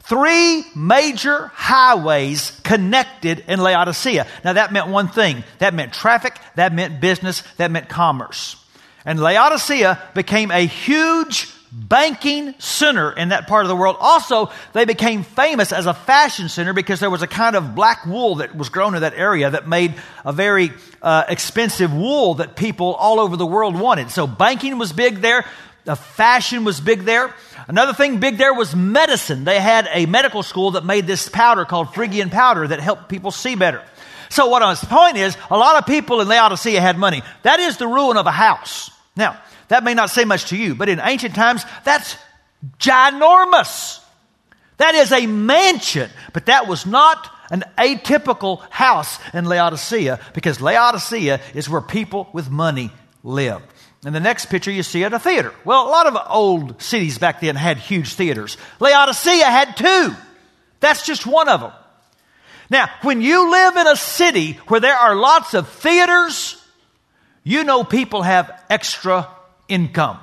Three 0.00 0.64
major 0.76 1.50
highways 1.54 2.60
connected 2.62 3.44
in 3.48 3.60
Laodicea. 3.60 4.26
Now 4.44 4.52
that 4.52 4.72
meant 4.72 4.88
one 4.88 5.08
thing. 5.08 5.44
That 5.58 5.74
meant 5.74 5.92
traffic, 5.92 6.38
that 6.56 6.72
meant 6.72 7.00
business, 7.00 7.42
that 7.56 7.70
meant 7.70 7.88
commerce. 7.88 8.56
And 9.04 9.18
Laodicea 9.18 10.00
became 10.14 10.50
a 10.50 10.66
huge 10.66 11.48
banking 11.72 12.54
center 12.58 13.12
in 13.12 13.28
that 13.28 13.46
part 13.46 13.64
of 13.64 13.68
the 13.68 13.76
world. 13.76 13.96
Also, 14.00 14.50
they 14.72 14.84
became 14.84 15.22
famous 15.22 15.72
as 15.72 15.86
a 15.86 15.94
fashion 15.94 16.48
center 16.48 16.72
because 16.72 17.00
there 17.00 17.10
was 17.10 17.22
a 17.22 17.28
kind 17.28 17.54
of 17.54 17.74
black 17.74 18.04
wool 18.04 18.36
that 18.36 18.56
was 18.56 18.68
grown 18.68 18.94
in 18.94 19.02
that 19.02 19.14
area 19.14 19.50
that 19.50 19.68
made 19.68 19.94
a 20.24 20.32
very 20.32 20.72
uh, 21.00 21.24
expensive 21.28 21.94
wool 21.94 22.34
that 22.34 22.56
people 22.56 22.94
all 22.94 23.20
over 23.20 23.36
the 23.36 23.46
world 23.46 23.78
wanted. 23.78 24.10
So 24.10 24.26
banking 24.26 24.78
was 24.78 24.92
big 24.92 25.20
there. 25.20 25.44
The 25.90 25.96
fashion 25.96 26.62
was 26.62 26.80
big 26.80 27.02
there. 27.02 27.34
Another 27.66 27.92
thing 27.92 28.20
big 28.20 28.38
there 28.38 28.54
was 28.54 28.76
medicine. 28.76 29.42
They 29.42 29.58
had 29.58 29.88
a 29.90 30.06
medical 30.06 30.44
school 30.44 30.70
that 30.72 30.84
made 30.84 31.08
this 31.08 31.28
powder 31.28 31.64
called 31.64 31.92
Phrygian 31.92 32.30
powder 32.30 32.68
that 32.68 32.78
helped 32.78 33.08
people 33.08 33.32
see 33.32 33.56
better. 33.56 33.82
So 34.28 34.46
what 34.46 34.62
I 34.62 34.68
was, 34.68 34.80
the 34.80 34.86
point 34.86 35.16
is, 35.16 35.36
a 35.50 35.58
lot 35.58 35.78
of 35.78 35.86
people 35.86 36.20
in 36.20 36.28
Laodicea 36.28 36.80
had 36.80 36.96
money. 36.96 37.24
That 37.42 37.58
is 37.58 37.76
the 37.78 37.88
ruin 37.88 38.18
of 38.18 38.28
a 38.28 38.30
house. 38.30 38.92
Now, 39.16 39.42
that 39.66 39.82
may 39.82 39.94
not 39.94 40.10
say 40.10 40.24
much 40.24 40.50
to 40.50 40.56
you, 40.56 40.76
but 40.76 40.88
in 40.88 41.00
ancient 41.00 41.34
times, 41.34 41.64
that's 41.82 42.16
ginormous. 42.78 43.98
That 44.76 44.94
is 44.94 45.10
a 45.10 45.26
mansion, 45.26 46.08
but 46.32 46.46
that 46.46 46.68
was 46.68 46.86
not 46.86 47.28
an 47.50 47.64
atypical 47.76 48.60
house 48.70 49.18
in 49.34 49.44
Laodicea 49.44 50.20
because 50.34 50.60
Laodicea 50.60 51.40
is 51.52 51.68
where 51.68 51.80
people 51.80 52.28
with 52.32 52.48
money 52.48 52.92
live. 53.24 53.60
In 54.04 54.14
the 54.14 54.20
next 54.20 54.46
picture, 54.46 54.70
you 54.70 54.82
see 54.82 55.04
at 55.04 55.12
a 55.12 55.18
theater. 55.18 55.52
Well, 55.64 55.86
a 55.86 55.90
lot 55.90 56.06
of 56.06 56.16
old 56.30 56.80
cities 56.80 57.18
back 57.18 57.40
then 57.40 57.56
had 57.56 57.76
huge 57.76 58.14
theaters. 58.14 58.56
Laodicea 58.78 59.44
had 59.44 59.76
two. 59.76 60.14
That's 60.80 61.04
just 61.04 61.26
one 61.26 61.48
of 61.48 61.60
them. 61.60 61.72
Now, 62.70 62.88
when 63.02 63.20
you 63.20 63.50
live 63.50 63.76
in 63.76 63.86
a 63.86 63.96
city 63.96 64.52
where 64.68 64.80
there 64.80 64.96
are 64.96 65.14
lots 65.14 65.54
of 65.54 65.68
theaters, 65.68 66.56
you 67.44 67.64
know 67.64 67.84
people 67.84 68.22
have 68.22 68.64
extra 68.70 69.28
income. 69.68 70.18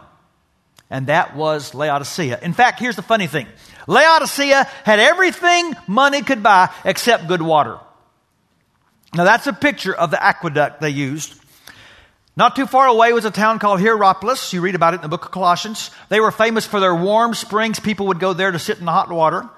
And 0.89 1.07
that 1.07 1.35
was 1.35 1.75
Laodicea. 1.75 2.39
In 2.41 2.53
fact, 2.53 2.79
here's 2.79 2.95
the 2.95 3.01
funny 3.01 3.27
thing 3.27 3.47
Laodicea 3.87 4.63
had 4.85 4.99
everything 4.99 5.73
money 5.87 6.21
could 6.21 6.41
buy 6.41 6.73
except 6.83 7.27
good 7.27 7.41
water. 7.41 7.77
Now, 9.13 9.23
that's 9.23 9.47
a 9.47 9.53
picture 9.53 9.93
of 9.93 10.11
the 10.11 10.23
aqueduct 10.23 10.81
they 10.81 10.89
used. 10.89 11.33
Not 12.37 12.55
too 12.55 12.67
far 12.67 12.85
away 12.85 13.13
was 13.13 13.25
a 13.25 13.31
town 13.31 13.57
called 13.57 13.81
Hierapolis. 13.81 14.53
You 14.53 14.61
read 14.61 14.75
about 14.75 14.93
it 14.93 14.97
in 14.97 15.01
the 15.01 15.07
book 15.07 15.25
of 15.25 15.31
Colossians. 15.31 15.89
They 16.09 16.19
were 16.19 16.29
famous 16.29 16.67
for 16.67 16.79
their 16.79 16.93
warm 16.93 17.33
springs. 17.33 17.79
People 17.79 18.07
would 18.07 18.19
go 18.19 18.33
there 18.33 18.51
to 18.51 18.59
sit 18.59 18.77
in 18.77 18.85
the 18.85 18.91
hot 18.91 19.11
water. 19.11 19.49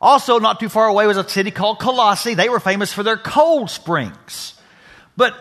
Also, 0.00 0.38
not 0.38 0.60
too 0.60 0.68
far 0.68 0.86
away 0.86 1.08
was 1.08 1.16
a 1.16 1.28
city 1.28 1.50
called 1.50 1.80
Colossae. 1.80 2.34
They 2.34 2.48
were 2.48 2.60
famous 2.60 2.92
for 2.92 3.02
their 3.02 3.16
cold 3.16 3.68
springs. 3.68 4.54
But 5.16 5.34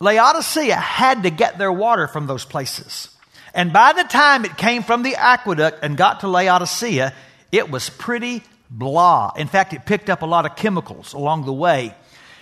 Laodicea 0.00 0.74
had 0.74 1.24
to 1.24 1.30
get 1.30 1.58
their 1.58 1.70
water 1.70 2.08
from 2.08 2.26
those 2.26 2.46
places. 2.46 3.10
And 3.52 3.74
by 3.74 3.92
the 3.92 4.04
time 4.04 4.46
it 4.46 4.56
came 4.56 4.82
from 4.82 5.02
the 5.02 5.16
aqueduct 5.16 5.80
and 5.82 5.98
got 5.98 6.20
to 6.20 6.28
Laodicea, 6.28 7.12
it 7.52 7.70
was 7.70 7.90
pretty 7.90 8.42
blah. 8.70 9.32
In 9.36 9.48
fact, 9.48 9.74
it 9.74 9.84
picked 9.84 10.08
up 10.08 10.22
a 10.22 10.26
lot 10.26 10.46
of 10.46 10.56
chemicals 10.56 11.12
along 11.12 11.44
the 11.44 11.52
way. 11.52 11.94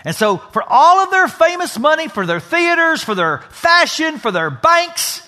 And 0.04 0.16
so, 0.16 0.38
for 0.38 0.64
all 0.66 1.04
of 1.04 1.11
their 1.11 1.28
famous 1.28 1.78
money, 1.78 2.09
for 2.09 2.26
their 2.26 2.40
theaters, 2.40 3.04
for 3.04 3.14
their 3.14 3.38
fashion, 3.50 4.18
for 4.18 4.32
their 4.32 4.50
banks, 4.50 5.26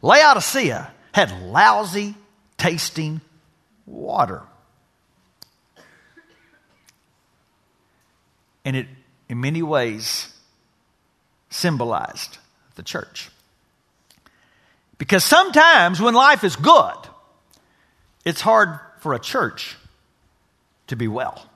Laodicea 0.00 0.90
had 1.12 1.42
lousy 1.42 2.14
tasting 2.56 3.20
water. 3.86 4.42
And 8.64 8.76
it, 8.76 8.86
in 9.28 9.40
many 9.40 9.62
ways, 9.62 10.32
symbolized 11.50 12.38
the 12.76 12.82
church. 12.82 13.30
Because 14.96 15.22
sometimes 15.22 16.00
when 16.00 16.14
life 16.14 16.44
is 16.44 16.56
good, 16.56 16.94
it's 18.24 18.40
hard 18.40 18.80
for 19.00 19.12
a 19.12 19.18
church 19.18 19.76
to 20.86 20.96
be 20.96 21.08
well. 21.08 21.46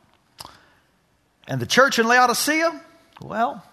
And 1.48 1.60
the 1.60 1.66
church 1.66 1.98
in 1.98 2.06
Laodicea, 2.06 2.78
well, 3.22 3.64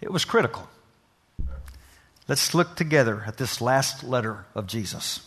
it 0.00 0.10
was 0.12 0.24
critical. 0.24 0.68
Let's 2.26 2.54
look 2.54 2.74
together 2.74 3.22
at 3.24 3.36
this 3.36 3.60
last 3.60 4.02
letter 4.02 4.46
of 4.56 4.66
Jesus. 4.66 5.20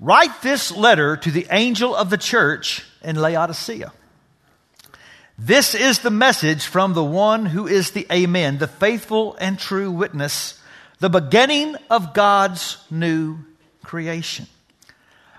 Write 0.00 0.42
this 0.42 0.72
letter 0.72 1.16
to 1.18 1.30
the 1.30 1.46
angel 1.50 1.94
of 1.94 2.08
the 2.08 2.16
church 2.16 2.84
in 3.02 3.16
Laodicea. 3.16 3.92
This 5.36 5.74
is 5.74 5.98
the 5.98 6.10
message 6.10 6.64
from 6.64 6.94
the 6.94 7.04
one 7.04 7.44
who 7.46 7.66
is 7.66 7.90
the 7.90 8.06
Amen, 8.10 8.58
the 8.58 8.68
faithful 8.68 9.36
and 9.40 9.58
true 9.58 9.90
witness, 9.90 10.58
the 11.00 11.10
beginning 11.10 11.76
of 11.90 12.14
God's 12.14 12.78
new 12.90 13.38
creation. 13.82 14.46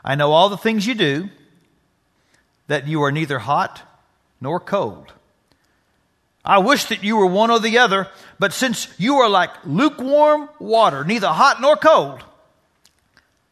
I 0.03 0.13
know 0.13 0.31
all 0.31 0.49
the 0.49 0.57
things 0.57 0.85
you 0.85 0.93
do, 0.93 1.29
that 2.67 2.87
you 2.87 3.03
are 3.03 3.11
neither 3.11 3.39
hot 3.39 3.81
nor 4.41 4.59
cold. 4.59 5.13
I 6.43 6.59
wish 6.59 6.85
that 6.85 7.03
you 7.03 7.17
were 7.17 7.25
one 7.25 7.49
or 7.49 7.59
the 7.59 7.79
other, 7.79 8.07
but 8.37 8.53
since 8.53 8.87
you 8.99 9.15
are 9.15 9.29
like 9.29 9.49
lukewarm 9.65 10.47
water, 10.59 11.03
neither 11.03 11.27
hot 11.27 11.59
nor 11.59 11.75
cold, 11.75 12.23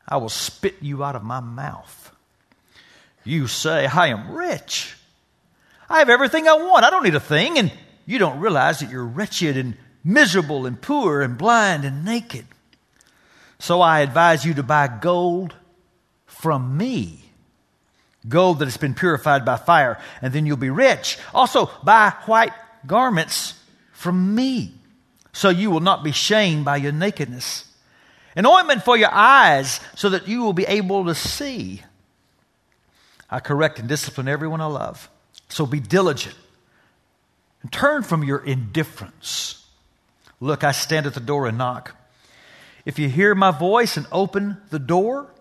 I 0.08 0.17
will 0.17 0.29
spit 0.29 0.75
you 0.82 1.03
out 1.03 1.15
of 1.15 1.24
my 1.24 1.39
mouth. 1.39 2.12
You 3.24 3.48
say, 3.48 3.88
I 3.88 4.08
am 4.08 4.32
rich. 4.32 4.96
I 5.89 6.00
have 6.00 6.10
everything 6.10 6.48
I 6.48 6.53
want. 6.53 6.86
I 6.86 6.89
don't 6.89 7.03
need 7.03 7.15
a 7.15 7.20
thing. 7.20 7.58
And 7.58 7.72
you 8.05 8.20
don't 8.20 8.39
realize 8.39 8.79
that 8.79 8.91
you're 8.91 9.05
wretched 9.05 9.58
and 9.58 9.75
miserable 10.03 10.65
and 10.65 10.79
poor 10.79 11.22
and 11.22 11.38
blind 11.38 11.86
and 11.86 12.03
naked. 12.03 12.46
So 13.60 13.82
I 13.82 14.01
advise 14.01 14.46
you 14.46 14.53
to 14.55 14.63
buy 14.63 14.88
gold 14.88 15.55
from 16.25 16.77
me 16.77 17.23
gold 18.27 18.60
that 18.60 18.65
has 18.65 18.77
been 18.77 18.94
purified 18.94 19.46
by 19.46 19.58
fire, 19.58 20.00
and 20.22 20.34
then 20.34 20.46
you'll 20.46 20.58
be 20.58 20.70
rich. 20.70 21.18
Also, 21.34 21.70
buy 21.84 22.13
white 22.25 22.53
garments 22.86 23.53
from 23.92 24.36
me, 24.36 24.74
so 25.32 25.50
you 25.50 25.72
will 25.72 25.80
not 25.80 26.03
be 26.03 26.12
shamed 26.12 26.65
by 26.65 26.77
your 26.77 26.92
nakedness. 26.92 27.65
An 28.36 28.46
ointment 28.46 28.84
for 28.84 28.98
your 28.98 29.12
eyes, 29.12 29.80
so 29.96 30.10
that 30.10 30.27
you 30.27 30.42
will 30.42 30.53
be 30.53 30.65
able 30.65 31.06
to 31.06 31.15
see. 31.15 31.82
I 33.30 33.39
correct 33.39 33.80
and 33.80 33.88
discipline 33.88 34.27
everyone 34.27 34.62
I 34.62 34.65
love. 34.65 35.10
So 35.50 35.65
be 35.65 35.80
diligent 35.80 36.36
and 37.62 37.72
turn 37.72 38.03
from 38.03 38.24
your 38.24 38.44
indifference. 38.44 39.65
Look, 40.39 40.63
I 40.63 40.72
stand 40.72 41.06
at 41.06 41.13
the 41.13 41.20
door 41.20 41.48
and 41.48 41.58
knock. 41.58 41.96
If 42.86 43.00
you 43.00 43.08
hear 43.08 43.34
my 43.34 43.51
voice 43.51 43.98
and 43.98 44.06
open 44.12 44.58
the 44.70 44.80
door, 44.80 45.32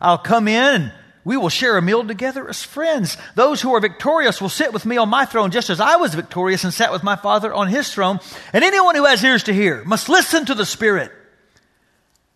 I'll 0.00 0.18
come 0.18 0.48
in 0.48 0.92
we 1.24 1.36
will 1.36 1.48
share 1.48 1.78
a 1.78 1.82
meal 1.82 2.06
together 2.06 2.48
as 2.48 2.62
friends. 2.62 3.16
Those 3.34 3.62
who 3.62 3.74
are 3.74 3.80
victorious 3.80 4.40
will 4.40 4.50
sit 4.50 4.72
with 4.72 4.84
me 4.84 4.98
on 4.98 5.08
my 5.08 5.24
throne, 5.24 5.50
just 5.50 5.70
as 5.70 5.80
I 5.80 5.96
was 5.96 6.14
victorious 6.14 6.64
and 6.64 6.74
sat 6.74 6.92
with 6.92 7.02
my 7.02 7.16
Father 7.16 7.52
on 7.52 7.68
his 7.68 7.92
throne. 7.92 8.20
And 8.52 8.62
anyone 8.62 8.94
who 8.94 9.06
has 9.06 9.24
ears 9.24 9.44
to 9.44 9.54
hear 9.54 9.82
must 9.84 10.08
listen 10.08 10.44
to 10.46 10.54
the 10.54 10.66
Spirit 10.66 11.10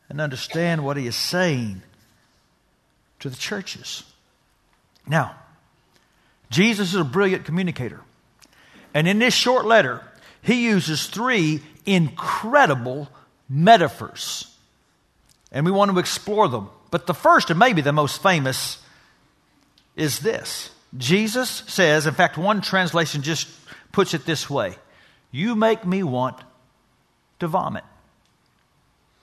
and 0.09 0.21
understand 0.21 0.85
what 0.85 0.97
he 0.97 1.07
is 1.07 1.17
saying 1.17 1.83
to 3.21 3.29
the 3.29 3.37
churches. 3.37 4.05
Now, 5.07 5.37
Jesus 6.51 6.95
is 6.95 7.01
a 7.01 7.05
brilliant 7.05 7.45
communicator. 7.45 8.01
And 8.95 9.07
in 9.07 9.19
this 9.19 9.35
short 9.35 9.67
letter, 9.67 10.03
he 10.41 10.65
uses 10.65 11.07
three 11.07 11.61
incredible 11.85 13.09
metaphors. 13.51 14.47
And 15.53 15.67
we 15.67 15.73
want 15.73 15.91
to 15.91 15.99
explore 15.99 16.49
them. 16.49 16.71
But 16.91 17.07
the 17.07 17.15
first 17.15 17.51
and 17.51 17.59
maybe 17.59 17.81
the 17.81 17.93
most 17.93 18.23
famous 18.23 18.79
is 19.97 20.21
this 20.21 20.71
Jesus 20.97 21.51
says, 21.67 22.07
in 22.07 22.15
fact, 22.15 22.39
one 22.39 22.61
translation 22.61 23.23
just 23.23 23.49
puts 23.93 24.15
it 24.15 24.25
this 24.25 24.49
way 24.49 24.77
You 25.31 25.55
make 25.55 25.85
me 25.85 26.03
want 26.03 26.39
to 27.41 27.49
vomit. 27.49 27.85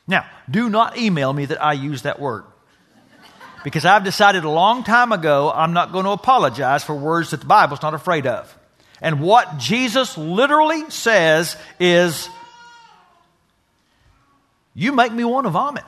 Now, 0.07 0.25
do 0.50 0.69
not 0.69 0.98
email 0.98 1.34
me 1.34 1.45
that 1.45 1.63
I 1.63 1.74
use 1.74 2.03
that 2.03 2.19
word. 2.19 2.43
Because 3.63 3.84
I've 3.84 4.03
decided 4.03 4.43
a 4.43 4.50
long 4.50 4.84
time 4.84 5.12
ago 5.12 5.51
I'm 5.51 5.74
not 5.74 5.91
going 5.91 6.05
to 6.05 6.12
apologize 6.12 6.84
for 6.84 6.93
words 6.93 7.31
that 7.31 7.39
the 7.39 7.48
Bible's 7.48 7.81
not 7.81 7.95
afraid 7.95 8.27
of. 8.27 8.55
And 9.01 9.22
what 9.22 9.57
Jesus 9.57 10.15
literally 10.17 10.89
says 10.91 11.57
is, 11.79 12.29
You 14.75 14.91
make 14.91 15.12
me 15.12 15.24
want 15.24 15.45
to 15.45 15.50
vomit. 15.50 15.84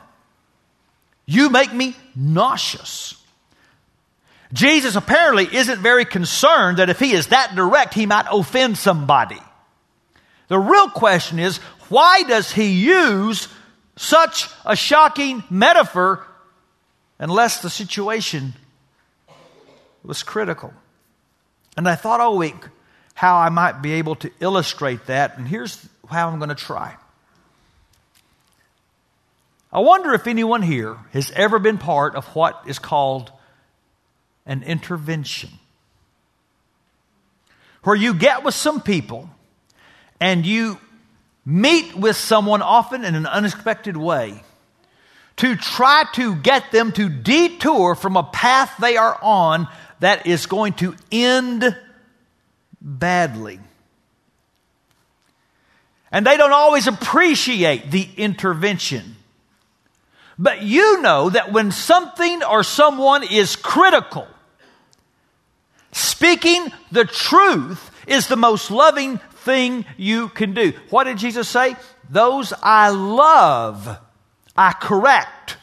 You 1.27 1.50
make 1.50 1.72
me 1.74 1.96
nauseous. 2.15 3.13
Jesus 4.53 4.96
apparently 4.96 5.53
isn't 5.53 5.79
very 5.79 6.05
concerned 6.05 6.77
that 6.77 6.89
if 6.89 7.00
he 7.00 7.12
is 7.12 7.27
that 7.27 7.53
direct, 7.53 7.93
he 7.93 8.05
might 8.05 8.25
offend 8.31 8.77
somebody. 8.77 9.39
The 10.48 10.57
real 10.57 10.89
question 10.89 11.38
is 11.38 11.57
why 11.89 12.24
does 12.24 12.51
he 12.51 12.69
use 12.69 13.50
such 13.98 14.48
a 14.65 14.75
shocking 14.75 15.43
metaphor 15.50 16.25
unless 17.19 17.62
the 17.62 17.69
situation 17.69 18.53
was 20.03 20.24
critical? 20.24 20.74
And 21.75 21.88
I 21.89 21.96
thought 21.96 22.22
all 22.22 22.38
week 22.38 22.55
how 23.13 23.38
I 23.38 23.50
might 23.50 23.81
be 23.81 23.93
able 23.93 24.15
to 24.17 24.31
illustrate 24.39 25.07
that, 25.07 25.38
and 25.38 25.48
here's 25.48 25.86
how 26.10 26.29
I'm 26.29 26.39
going 26.39 26.50
to 26.50 26.55
try. 26.55 26.96
I 29.72 29.80
wonder 29.80 30.14
if 30.14 30.28
anyone 30.28 30.62
here 30.62 30.98
has 31.12 31.32
ever 31.32 31.60
been 31.60 31.78
part 31.78 32.16
of 32.16 32.26
what 32.28 32.64
is 32.68 32.80
called 32.80 33.32
an 34.46 34.64
intervention. 34.64 35.50
Where 37.84 37.96
you 37.96 38.14
get 38.14 38.44
with 38.44 38.56
some 38.56 38.82
people 38.82 39.30
and 40.20 40.46
you 40.46 40.80
meet 41.46 41.96
with 41.96 42.16
someone 42.16 42.62
often 42.62 43.04
in 43.04 43.16
an 43.16 43.26
unexpected 43.26 43.98
way 43.98 44.42
to 45.38 45.56
try 45.56 46.06
to 46.14 46.36
get 46.36 46.72
them 46.72 46.92
to 46.94 47.10
detour 47.10 47.96
from 47.96 48.18
a 48.18 48.24
path 48.24 48.74
they 48.80 48.98
are 48.98 49.18
on 49.22 49.68
that 50.00 50.26
is 50.28 50.46
going 50.46 50.74
to 50.74 50.96
end 51.12 51.76
badly. 52.82 53.60
And 56.12 56.26
they 56.26 56.38
don't 56.38 56.54
always 56.54 56.88
appreciate 56.88 57.92
the 57.92 58.08
intervention. 58.18 59.17
But 60.39 60.62
you 60.62 61.01
know 61.01 61.29
that 61.29 61.51
when 61.51 61.72
something 61.72 62.44
or 62.44 62.63
someone 62.63 63.24
is 63.24 63.56
critical, 63.56 64.27
speaking 65.91 66.72
the 66.91 67.06
truth 67.06 67.91
is 68.06 68.27
the 68.27 68.38
most 68.38 68.70
loving 68.70 69.17
thing 69.17 69.86
you 69.98 70.29
can 70.29 70.53
do. 70.53 70.74
What 70.89 71.06
did 71.06 71.17
Jesus 71.17 71.50
say? 71.50 71.75
Those 72.10 72.53
I 72.62 72.89
love, 72.89 73.98
I 74.56 74.74
correct, 74.74 75.58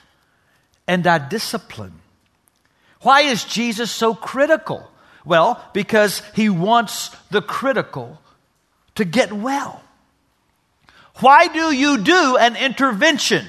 and 0.86 1.06
I 1.06 1.18
discipline. 1.18 2.00
Why 3.02 3.22
is 3.22 3.44
Jesus 3.44 3.90
so 3.90 4.14
critical? 4.14 4.90
Well, 5.24 5.62
because 5.72 6.22
he 6.34 6.48
wants 6.48 7.10
the 7.30 7.42
critical 7.42 8.20
to 8.96 9.04
get 9.04 9.32
well. 9.32 9.82
Why 11.20 11.46
do 11.46 11.72
you 11.72 11.98
do 11.98 12.36
an 12.38 12.56
intervention? 12.56 13.46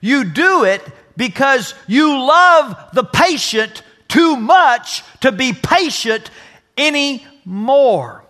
You 0.00 0.24
do 0.24 0.64
it 0.64 0.82
because 1.16 1.74
you 1.86 2.18
love 2.18 2.76
the 2.92 3.04
patient 3.04 3.82
too 4.08 4.36
much 4.36 5.02
to 5.20 5.32
be 5.32 5.52
patient 5.52 6.30
anymore. 6.76 8.24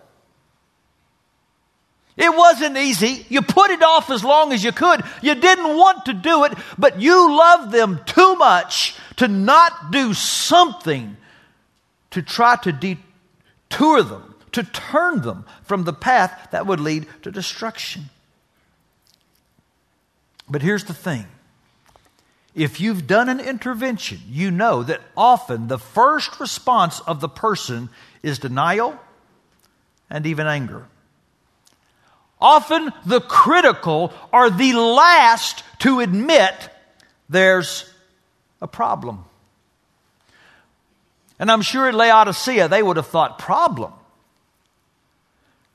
It 2.15 2.35
wasn't 2.35 2.77
easy. 2.77 3.25
You 3.29 3.43
put 3.43 3.69
it 3.69 3.83
off 3.83 4.09
as 4.09 4.23
long 4.23 4.51
as 4.51 4.63
you 4.63 4.71
could. 4.71 5.03
You 5.21 5.35
didn't 5.35 5.77
want 5.77 6.05
to 6.05 6.13
do 6.13 6.45
it, 6.45 6.53
but 6.77 6.99
you 6.99 7.37
loved 7.37 7.71
them 7.71 7.99
too 8.07 8.35
much 8.35 8.95
to 9.17 9.27
not 9.27 9.91
do 9.91 10.15
something 10.15 11.15
to 12.11 12.21
try 12.23 12.55
to 12.55 12.71
detour 12.71 14.01
them, 14.01 14.35
to 14.53 14.63
turn 14.63 15.21
them 15.21 15.45
from 15.63 15.83
the 15.83 15.93
path 15.93 16.49
that 16.51 16.65
would 16.65 16.79
lead 16.79 17.05
to 17.21 17.29
destruction. 17.29 18.05
But 20.49 20.63
here's 20.63 20.85
the 20.85 20.93
thing 20.93 21.27
if 22.57 22.81
you've 22.81 23.05
done 23.05 23.29
an 23.29 23.39
intervention, 23.39 24.19
you 24.27 24.49
know 24.49 24.81
that 24.81 24.99
often 25.15 25.67
the 25.67 25.77
first 25.77 26.39
response 26.39 26.99
of 27.01 27.21
the 27.21 27.29
person 27.29 27.89
is 28.23 28.39
denial 28.39 28.99
and 30.09 30.25
even 30.25 30.47
anger. 30.47 30.87
Often 32.41 32.93
the 33.05 33.21
critical 33.21 34.11
are 34.33 34.49
the 34.49 34.73
last 34.73 35.63
to 35.79 35.99
admit 35.99 36.51
there's 37.29 37.87
a 38.59 38.67
problem. 38.67 39.23
And 41.37 41.51
I'm 41.51 41.61
sure 41.61 41.87
at 41.87 41.93
Laodicea 41.93 42.69
they 42.69 42.81
would 42.81 42.97
have 42.97 43.07
thought, 43.07 43.37
problem. 43.37 43.93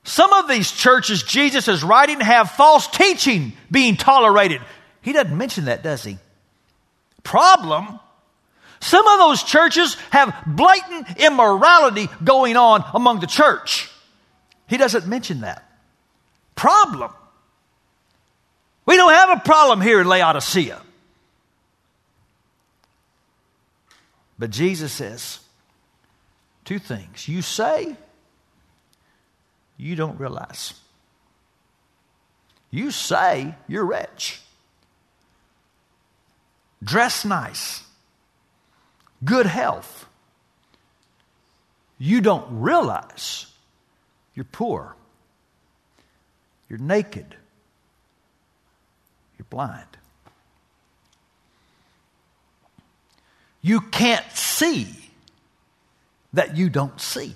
Some 0.03 0.33
of 0.33 0.49
these 0.49 0.69
churches 0.69 1.23
Jesus 1.23 1.69
is 1.69 1.81
writing 1.81 2.19
have 2.19 2.51
false 2.51 2.87
teaching 2.87 3.53
being 3.71 3.95
tolerated. 3.95 4.61
He 5.01 5.13
doesn't 5.13 5.37
mention 5.37 5.65
that, 5.65 5.81
does 5.81 6.03
he? 6.03 6.17
Problem. 7.23 7.99
Some 8.79 9.07
of 9.07 9.19
those 9.19 9.43
churches 9.43 9.95
have 10.11 10.35
blatant 10.45 11.17
immorality 11.19 12.09
going 12.23 12.57
on 12.57 12.83
among 12.93 13.21
the 13.21 13.27
church. 13.27 13.89
He 14.67 14.77
doesn't 14.77 15.07
mention 15.07 15.41
that. 15.41 15.63
Problem. 16.55 17.11
We 18.85 18.97
don't 18.97 19.13
have 19.13 19.37
a 19.37 19.41
problem 19.41 19.81
here 19.81 20.01
in 20.01 20.07
Laodicea. 20.07 20.81
But 24.37 24.49
Jesus 24.49 24.91
says 24.91 25.39
two 26.65 26.79
things. 26.79 27.27
You 27.27 27.41
say, 27.41 27.95
you 29.77 29.95
don't 29.95 30.19
realize. 30.19 30.73
You 32.71 32.91
say 32.91 33.55
you're 33.67 33.85
rich, 33.85 34.41
dress 36.83 37.25
nice, 37.25 37.83
good 39.23 39.45
health. 39.45 40.07
You 41.97 42.21
don't 42.21 42.61
realize 42.61 43.45
you're 44.35 44.45
poor, 44.45 44.95
you're 46.69 46.79
naked, 46.79 47.35
you're 49.37 49.47
blind. 49.49 49.85
You 53.61 53.79
can't 53.79 54.29
see 54.33 54.87
that 56.33 56.57
you 56.57 56.69
don't 56.69 56.99
see. 56.99 57.35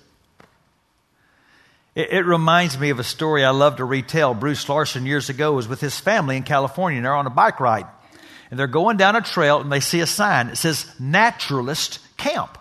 It, 1.95 2.27
reminds 2.27 2.77
me 2.77 2.91
of 2.91 2.99
a 2.99 3.03
story 3.03 3.43
I 3.43 3.49
love 3.49 3.77
to 3.77 3.85
retell. 3.85 4.35
Bruce 4.35 4.69
Larson 4.69 5.07
years 5.07 5.29
ago 5.29 5.53
was 5.53 5.67
with 5.67 5.81
his 5.81 5.99
family 5.99 6.37
in 6.37 6.43
California 6.43 6.97
and 6.97 7.05
they're 7.05 7.15
on 7.15 7.25
a 7.25 7.31
bike 7.31 7.59
ride. 7.59 7.87
And 8.49 8.59
they're 8.59 8.67
going 8.67 8.97
down 8.97 9.15
a 9.15 9.21
trail 9.21 9.59
and 9.59 9.71
they 9.71 9.79
see 9.79 9.99
a 9.99 10.07
sign 10.07 10.47
that 10.47 10.57
says 10.57 10.85
Naturalist 10.99 11.99
Camp. 12.17 12.57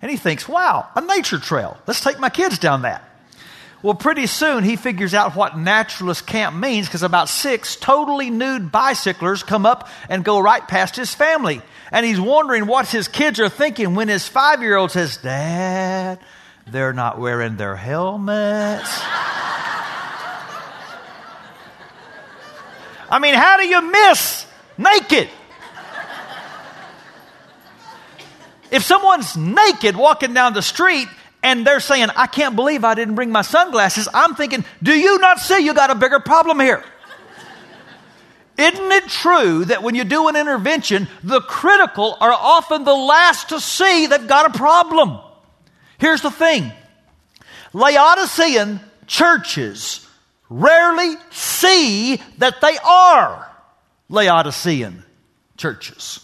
And 0.00 0.10
he 0.10 0.16
thinks, 0.16 0.48
wow, 0.48 0.88
a 0.94 1.00
nature 1.00 1.38
trail. 1.38 1.78
Let's 1.86 2.00
take 2.00 2.18
my 2.18 2.28
kids 2.28 2.58
down 2.58 2.82
that. 2.82 3.08
Well, 3.82 3.94
pretty 3.94 4.26
soon 4.26 4.62
he 4.62 4.76
figures 4.76 5.12
out 5.12 5.34
what 5.34 5.58
naturalist 5.58 6.24
camp 6.24 6.54
means 6.54 6.86
because 6.86 7.02
about 7.02 7.28
six 7.28 7.74
totally 7.74 8.30
nude 8.30 8.70
bicyclers 8.70 9.42
come 9.42 9.66
up 9.66 9.88
and 10.08 10.24
go 10.24 10.38
right 10.38 10.66
past 10.66 10.94
his 10.94 11.12
family. 11.12 11.62
And 11.90 12.06
he's 12.06 12.20
wondering 12.20 12.66
what 12.66 12.88
his 12.88 13.08
kids 13.08 13.40
are 13.40 13.48
thinking 13.48 13.96
when 13.96 14.06
his 14.08 14.28
five 14.28 14.62
year 14.62 14.76
old 14.76 14.92
says, 14.92 15.16
Dad, 15.16 16.20
they're 16.66 16.92
not 16.92 17.18
wearing 17.18 17.56
their 17.56 17.74
helmets. 17.74 18.88
I 23.10 23.18
mean, 23.20 23.34
how 23.34 23.56
do 23.56 23.66
you 23.66 23.82
miss 23.82 24.46
naked? 24.78 25.28
If 28.70 28.82
someone's 28.84 29.36
naked 29.36 29.96
walking 29.96 30.32
down 30.32 30.54
the 30.54 30.62
street 30.62 31.06
and 31.42 31.66
they're 31.66 31.78
saying, 31.78 32.08
I 32.16 32.26
can't 32.26 32.56
believe 32.56 32.84
I 32.84 32.94
didn't 32.94 33.16
bring 33.16 33.30
my 33.30 33.42
sunglasses, 33.42 34.08
I'm 34.14 34.34
thinking, 34.34 34.64
do 34.82 34.98
you 34.98 35.18
not 35.18 35.40
see 35.40 35.58
you 35.58 35.74
got 35.74 35.90
a 35.90 35.94
bigger 35.94 36.20
problem 36.20 36.58
here? 36.58 36.82
Isn't 38.56 38.92
it 38.92 39.08
true 39.08 39.66
that 39.66 39.82
when 39.82 39.94
you 39.94 40.04
do 40.04 40.28
an 40.28 40.36
intervention, 40.36 41.08
the 41.22 41.40
critical 41.40 42.16
are 42.20 42.32
often 42.32 42.84
the 42.84 42.94
last 42.94 43.50
to 43.50 43.60
see 43.60 44.06
they've 44.06 44.26
got 44.26 44.54
a 44.54 44.58
problem? 44.58 45.18
Here's 45.98 46.22
the 46.22 46.30
thing 46.30 46.72
Laodicean 47.74 48.80
churches 49.06 50.06
rarely 50.48 51.14
see 51.30 52.22
that 52.38 52.60
they 52.62 52.76
are 52.78 53.51
Laodicean 54.12 55.04
churches. 55.56 56.20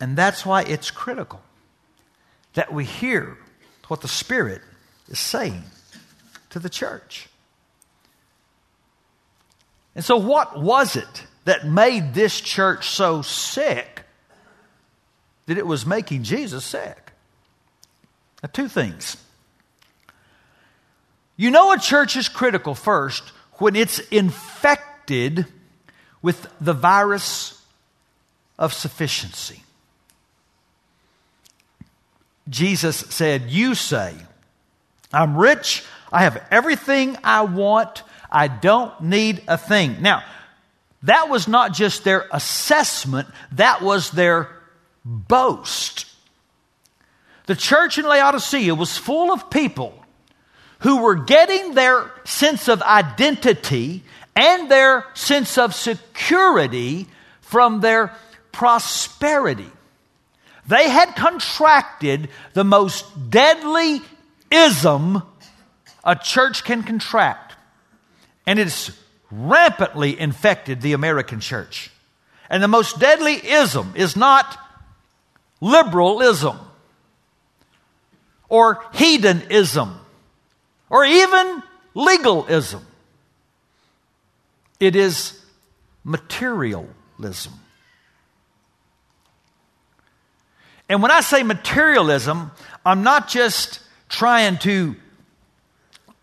And 0.00 0.16
that's 0.16 0.44
why 0.44 0.62
it's 0.62 0.90
critical 0.90 1.42
that 2.54 2.72
we 2.72 2.84
hear 2.84 3.36
what 3.88 4.00
the 4.00 4.08
Spirit 4.08 4.62
is 5.08 5.18
saying 5.18 5.62
to 6.50 6.58
the 6.58 6.70
church. 6.70 7.28
And 9.94 10.02
so, 10.02 10.16
what 10.16 10.58
was 10.58 10.96
it 10.96 11.26
that 11.44 11.66
made 11.66 12.14
this 12.14 12.40
church 12.40 12.88
so 12.88 13.20
sick 13.20 14.02
that 15.44 15.58
it 15.58 15.66
was 15.66 15.84
making 15.84 16.22
Jesus 16.22 16.64
sick? 16.64 17.12
Now, 18.42 18.48
two 18.50 18.68
things. 18.68 19.18
You 21.36 21.50
know, 21.50 21.72
a 21.72 21.78
church 21.78 22.16
is 22.16 22.30
critical 22.30 22.74
first 22.74 23.22
when 23.58 23.76
it's 23.76 23.98
infected 23.98 25.46
with 26.26 26.48
the 26.60 26.72
virus 26.72 27.62
of 28.58 28.74
sufficiency. 28.74 29.62
Jesus 32.48 32.96
said, 32.96 33.42
You 33.48 33.76
say, 33.76 34.12
I'm 35.12 35.36
rich, 35.36 35.84
I 36.10 36.24
have 36.24 36.44
everything 36.50 37.16
I 37.22 37.42
want, 37.42 38.02
I 38.28 38.48
don't 38.48 39.00
need 39.02 39.40
a 39.46 39.56
thing. 39.56 40.02
Now, 40.02 40.24
that 41.04 41.28
was 41.28 41.46
not 41.46 41.72
just 41.72 42.02
their 42.02 42.26
assessment, 42.32 43.28
that 43.52 43.80
was 43.80 44.10
their 44.10 44.48
boast. 45.04 46.06
The 47.46 47.54
church 47.54 47.98
in 47.98 48.04
Laodicea 48.04 48.74
was 48.74 48.98
full 48.98 49.32
of 49.32 49.48
people 49.48 49.94
who 50.80 51.02
were 51.02 51.14
getting 51.14 51.74
their 51.74 52.10
sense 52.24 52.66
of 52.66 52.82
identity 52.82 54.02
and 54.36 54.70
their 54.70 55.06
sense 55.14 55.58
of 55.58 55.74
security 55.74 57.06
from 57.40 57.80
their 57.80 58.12
prosperity. 58.52 59.70
They 60.68 60.88
had 60.90 61.16
contracted 61.16 62.28
the 62.52 62.64
most 62.64 63.30
deadly 63.30 64.02
ism 64.50 65.22
a 66.04 66.14
church 66.14 66.64
can 66.64 66.84
contract. 66.84 67.54
And 68.46 68.58
it's 68.58 68.92
rampantly 69.30 70.18
infected 70.18 70.80
the 70.80 70.92
American 70.92 71.40
church. 71.40 71.90
And 72.48 72.62
the 72.62 72.68
most 72.68 73.00
deadly 73.00 73.34
ism 73.34 73.92
is 73.96 74.16
not 74.16 74.56
liberalism 75.60 76.58
or 78.48 78.84
hedonism 78.92 79.98
or 80.88 81.04
even 81.04 81.62
legalism. 81.94 82.86
It 84.78 84.96
is 84.96 85.42
materialism. 86.04 87.52
And 90.88 91.02
when 91.02 91.10
I 91.10 91.20
say 91.20 91.42
materialism, 91.42 92.50
I'm 92.84 93.02
not 93.02 93.28
just 93.28 93.80
trying 94.08 94.58
to 94.58 94.94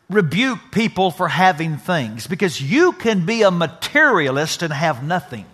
rebuke 0.10 0.60
people 0.72 1.12
for 1.12 1.28
having 1.28 1.78
things, 1.78 2.28
because 2.28 2.62
you 2.62 2.92
can 2.94 3.26
be 3.26 3.42
a 3.42 3.52
materialist 3.52 4.62
and 4.62 4.72
have 4.72 5.04
nothing. 5.04 5.46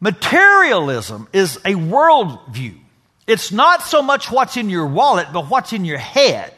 Materialism 0.00 1.28
is 1.32 1.56
a 1.58 1.74
worldview. 1.74 2.76
It's 3.26 3.52
not 3.52 3.82
so 3.82 4.02
much 4.02 4.30
what's 4.30 4.56
in 4.56 4.70
your 4.70 4.86
wallet, 4.86 5.28
but 5.32 5.50
what's 5.50 5.72
in 5.72 5.84
your 5.84 5.98
head. 5.98 6.54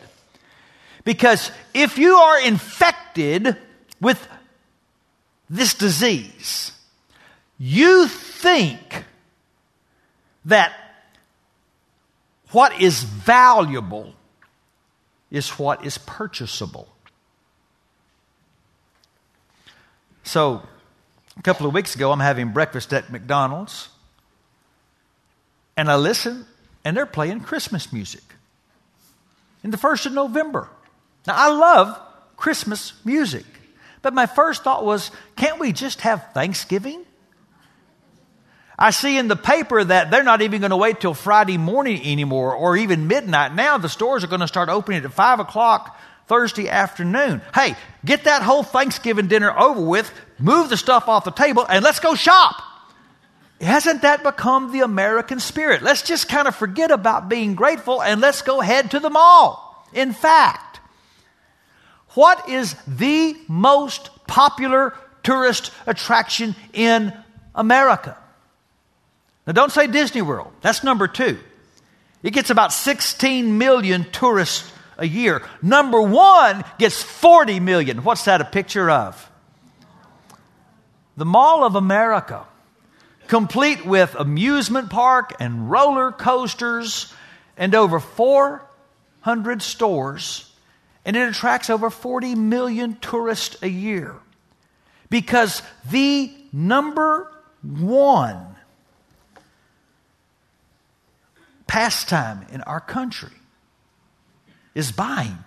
Because 1.04 1.50
if 1.74 1.98
you 1.98 2.14
are 2.14 2.40
infected 2.40 3.56
with 4.00 4.26
this 5.52 5.74
disease, 5.74 6.72
you 7.58 8.08
think 8.08 9.04
that 10.46 10.72
what 12.52 12.80
is 12.80 13.02
valuable 13.02 14.14
is 15.30 15.50
what 15.50 15.84
is 15.84 15.98
purchasable. 15.98 16.88
So, 20.24 20.62
a 21.38 21.42
couple 21.42 21.66
of 21.66 21.74
weeks 21.74 21.94
ago, 21.94 22.12
I'm 22.12 22.20
having 22.20 22.52
breakfast 22.52 22.92
at 22.94 23.12
McDonald's, 23.12 23.90
and 25.76 25.90
I 25.90 25.96
listen, 25.96 26.46
and 26.82 26.96
they're 26.96 27.04
playing 27.04 27.40
Christmas 27.40 27.92
music 27.92 28.22
in 29.62 29.70
the 29.70 29.76
first 29.76 30.06
of 30.06 30.14
November. 30.14 30.70
Now, 31.26 31.34
I 31.36 31.48
love 31.50 32.00
Christmas 32.38 32.94
music, 33.04 33.44
but 34.02 34.14
my 34.14 34.26
first 34.26 34.64
thought 34.64 34.84
was, 34.84 35.10
can't 35.36 35.58
we 35.58 35.72
just 35.72 36.02
have 36.02 36.32
Thanksgiving? 36.34 37.04
I 38.78 38.90
see 38.90 39.16
in 39.16 39.28
the 39.28 39.36
paper 39.36 39.82
that 39.84 40.10
they're 40.10 40.24
not 40.24 40.42
even 40.42 40.60
going 40.60 40.70
to 40.70 40.76
wait 40.76 41.00
till 41.00 41.14
Friday 41.14 41.56
morning 41.56 42.02
anymore 42.04 42.54
or 42.54 42.76
even 42.76 43.06
midnight. 43.06 43.54
Now 43.54 43.78
the 43.78 43.88
stores 43.88 44.24
are 44.24 44.28
going 44.28 44.40
to 44.40 44.48
start 44.48 44.68
opening 44.68 45.04
at 45.04 45.12
5 45.12 45.40
o'clock 45.40 45.98
Thursday 46.26 46.68
afternoon. 46.68 47.42
Hey, 47.54 47.76
get 48.04 48.24
that 48.24 48.42
whole 48.42 48.62
Thanksgiving 48.62 49.28
dinner 49.28 49.56
over 49.56 49.80
with, 49.80 50.10
move 50.38 50.68
the 50.68 50.76
stuff 50.76 51.08
off 51.08 51.24
the 51.24 51.30
table, 51.30 51.64
and 51.68 51.84
let's 51.84 52.00
go 52.00 52.14
shop. 52.14 52.60
Hasn't 53.60 54.02
that 54.02 54.24
become 54.24 54.72
the 54.72 54.80
American 54.80 55.38
spirit? 55.38 55.82
Let's 55.82 56.02
just 56.02 56.28
kind 56.28 56.48
of 56.48 56.56
forget 56.56 56.90
about 56.90 57.28
being 57.28 57.54
grateful 57.54 58.02
and 58.02 58.20
let's 58.20 58.42
go 58.42 58.60
head 58.60 58.90
to 58.90 58.98
the 58.98 59.10
mall. 59.10 59.86
In 59.92 60.12
fact, 60.12 60.71
what 62.14 62.48
is 62.48 62.74
the 62.86 63.36
most 63.48 64.10
popular 64.26 64.94
tourist 65.22 65.72
attraction 65.86 66.54
in 66.72 67.12
America? 67.54 68.16
Now, 69.46 69.52
don't 69.52 69.72
say 69.72 69.86
Disney 69.86 70.22
World. 70.22 70.52
That's 70.60 70.84
number 70.84 71.08
two. 71.08 71.38
It 72.22 72.32
gets 72.32 72.50
about 72.50 72.72
16 72.72 73.58
million 73.58 74.04
tourists 74.12 74.70
a 74.96 75.06
year. 75.06 75.42
Number 75.60 76.00
one 76.00 76.64
gets 76.78 77.02
40 77.02 77.58
million. 77.60 78.04
What's 78.04 78.24
that 78.26 78.40
a 78.40 78.44
picture 78.44 78.88
of? 78.88 79.28
the 81.16 81.24
Mall 81.24 81.64
of 81.64 81.74
America, 81.76 82.46
complete 83.28 83.84
with 83.84 84.14
amusement 84.14 84.90
park 84.90 85.34
and 85.40 85.70
roller 85.70 86.10
coasters 86.10 87.12
and 87.56 87.74
over 87.74 88.00
400 88.00 89.62
stores, 89.62 90.50
and 91.04 91.16
it 91.16 91.28
attracts 91.28 91.68
over 91.70 91.90
40 91.90 92.34
million 92.34 92.96
tourists 93.00 93.60
a 93.62 93.68
year. 93.68 94.14
Because 95.10 95.62
the 95.90 96.32
number 96.52 97.30
one 97.62 98.56
pastime 101.66 102.46
in 102.52 102.60
our 102.62 102.80
country 102.80 103.32
is 104.74 104.92
buying. 104.92 105.38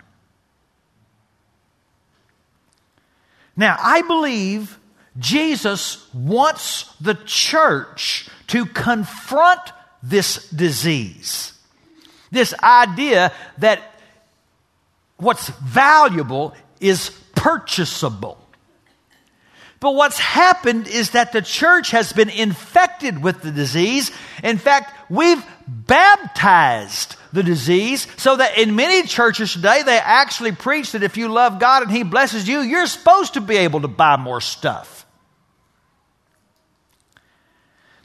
Now, 3.55 3.77
I 3.79 4.01
believe 4.01 4.77
Jesus 5.17 6.13
wants 6.13 6.93
the 6.99 7.15
church 7.25 8.27
to 8.47 8.65
confront 8.65 9.61
this 10.03 10.49
disease. 10.49 11.53
This 12.31 12.53
idea 12.61 13.31
that 13.59 13.94
what's 15.17 15.49
valuable 15.49 16.53
is 16.79 17.09
purchasable. 17.35 18.37
But 19.79 19.95
what's 19.95 20.17
happened 20.17 20.87
is 20.87 21.11
that 21.11 21.31
the 21.31 21.41
church 21.41 21.91
has 21.91 22.13
been 22.13 22.29
infected 22.29 23.21
with 23.21 23.41
the 23.41 23.51
disease. 23.51 24.11
In 24.43 24.57
fact, 24.57 25.11
we've 25.11 25.43
baptized 25.67 27.17
the 27.33 27.43
disease 27.43 28.07
so 28.17 28.37
that 28.37 28.57
in 28.57 28.75
many 28.75 29.05
churches 29.07 29.53
today, 29.53 29.83
they 29.83 29.97
actually 29.97 30.53
preach 30.53 30.93
that 30.93 31.03
if 31.03 31.17
you 31.17 31.27
love 31.27 31.59
God 31.59 31.83
and 31.83 31.91
He 31.91 32.03
blesses 32.03 32.47
you, 32.47 32.61
you're 32.61 32.87
supposed 32.87 33.33
to 33.33 33.41
be 33.41 33.57
able 33.57 33.81
to 33.81 33.87
buy 33.87 34.15
more 34.17 34.41
stuff. 34.41 35.05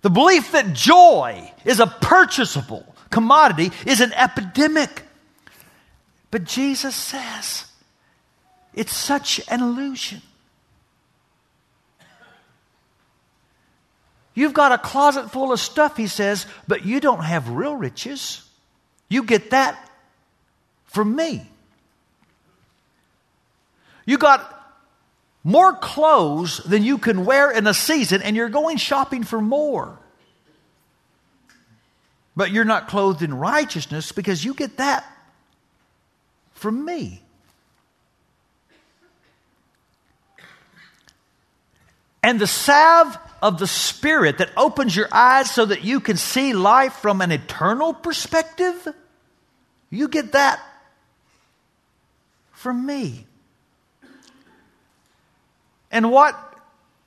The 0.03 0.11
belief 0.11 0.53
that 0.53 0.73
joy 0.73 1.53
is 1.65 1.79
a 1.79 1.87
purchasable 1.87 2.95
commodity 3.11 3.71
is 3.87 4.01
an 4.01 4.13
epidemic. 4.15 5.03
But 6.31 6.45
Jesus 6.45 6.95
says 6.95 7.67
it's 8.75 8.95
such 8.95 9.41
an 9.49 9.61
illusion. 9.61 10.23
You've 14.35 14.55
got 14.55 14.73
a 14.73 14.79
closet 14.79 15.31
full 15.31 15.53
of 15.53 15.61
stuff, 15.61 15.97
he 15.97 16.07
says, 16.07 16.47
but 16.69 16.85
you 16.85 17.01
don't 17.01 17.25
have 17.25 17.51
real 17.51 17.75
riches. 17.75 18.49
You 19.09 19.25
get 19.25 19.51
that 19.51 19.91
from 20.87 21.17
me. 21.17 21.47
You 24.07 24.19
got 24.19 24.57
more 25.43 25.73
clothes 25.73 26.59
than 26.59 26.85
you 26.85 26.99
can 26.99 27.25
wear 27.25 27.51
in 27.51 27.67
a 27.67 27.75
season, 27.75 28.23
and 28.23 28.37
you're 28.37 28.49
going 28.49 28.77
shopping 28.77 29.25
for 29.25 29.41
more. 29.41 29.99
But 32.37 32.53
you're 32.53 32.65
not 32.65 32.89
clothed 32.89 33.23
in 33.23 33.35
righteousness 33.35 34.13
because 34.13 34.45
you 34.45 34.55
get 34.55 34.77
that 34.77 35.05
from 36.61 36.85
me. 36.85 37.23
And 42.23 42.39
the 42.39 42.47
salve 42.47 43.17
of 43.41 43.59
the 43.59 43.67
Spirit 43.67 44.39
that 44.39 44.51
opens 44.59 44.95
your 44.95 45.09
eyes 45.11 45.51
so 45.51 45.65
that 45.65 45.85
you 45.85 46.01
can 46.01 46.19
see 46.19 46.53
life 46.53 46.93
from 46.93 47.23
an 47.23 47.33
eternal 47.33 47.95
perspective, 47.95 48.89
you 49.89 50.07
get 50.07 50.33
that 50.33 50.61
from 52.53 52.85
me. 52.85 53.27
And 55.91 56.11
what 56.11 56.39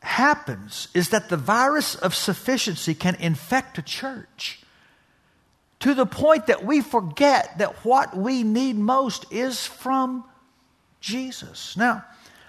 happens 0.02 0.88
is 0.96 1.10
that 1.10 1.30
the 1.30 1.38
virus 1.38 1.94
of 1.94 2.16
sufficiency 2.16 2.96
can 2.96 3.14
infect 3.16 3.78
a 3.78 3.84
church 3.84 4.63
to 5.84 5.94
the 5.94 6.06
point 6.06 6.48
that 6.48 6.66
we 6.66 6.82
forget 6.82 7.58
that 7.60 7.86
what 7.86 8.18
we 8.18 8.44
need 8.44 8.76
most 8.76 9.26
is 9.32 9.66
from 9.66 10.26
Jesus. 11.00 11.78
Now, 11.78 12.04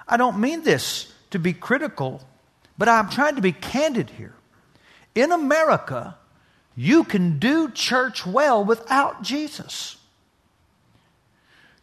I 0.08 0.16
don't 0.16 0.40
mean 0.40 0.64
this 0.64 1.12
to 1.30 1.38
be 1.38 1.52
critical 1.52 2.20
but 2.76 2.88
I'm 2.88 3.08
trying 3.08 3.36
to 3.36 3.42
be 3.42 3.52
candid 3.52 4.10
here. 4.10 4.34
In 5.14 5.32
America, 5.32 6.16
you 6.74 7.04
can 7.04 7.38
do 7.38 7.70
church 7.70 8.26
well 8.26 8.64
without 8.64 9.22
Jesus. 9.22 9.96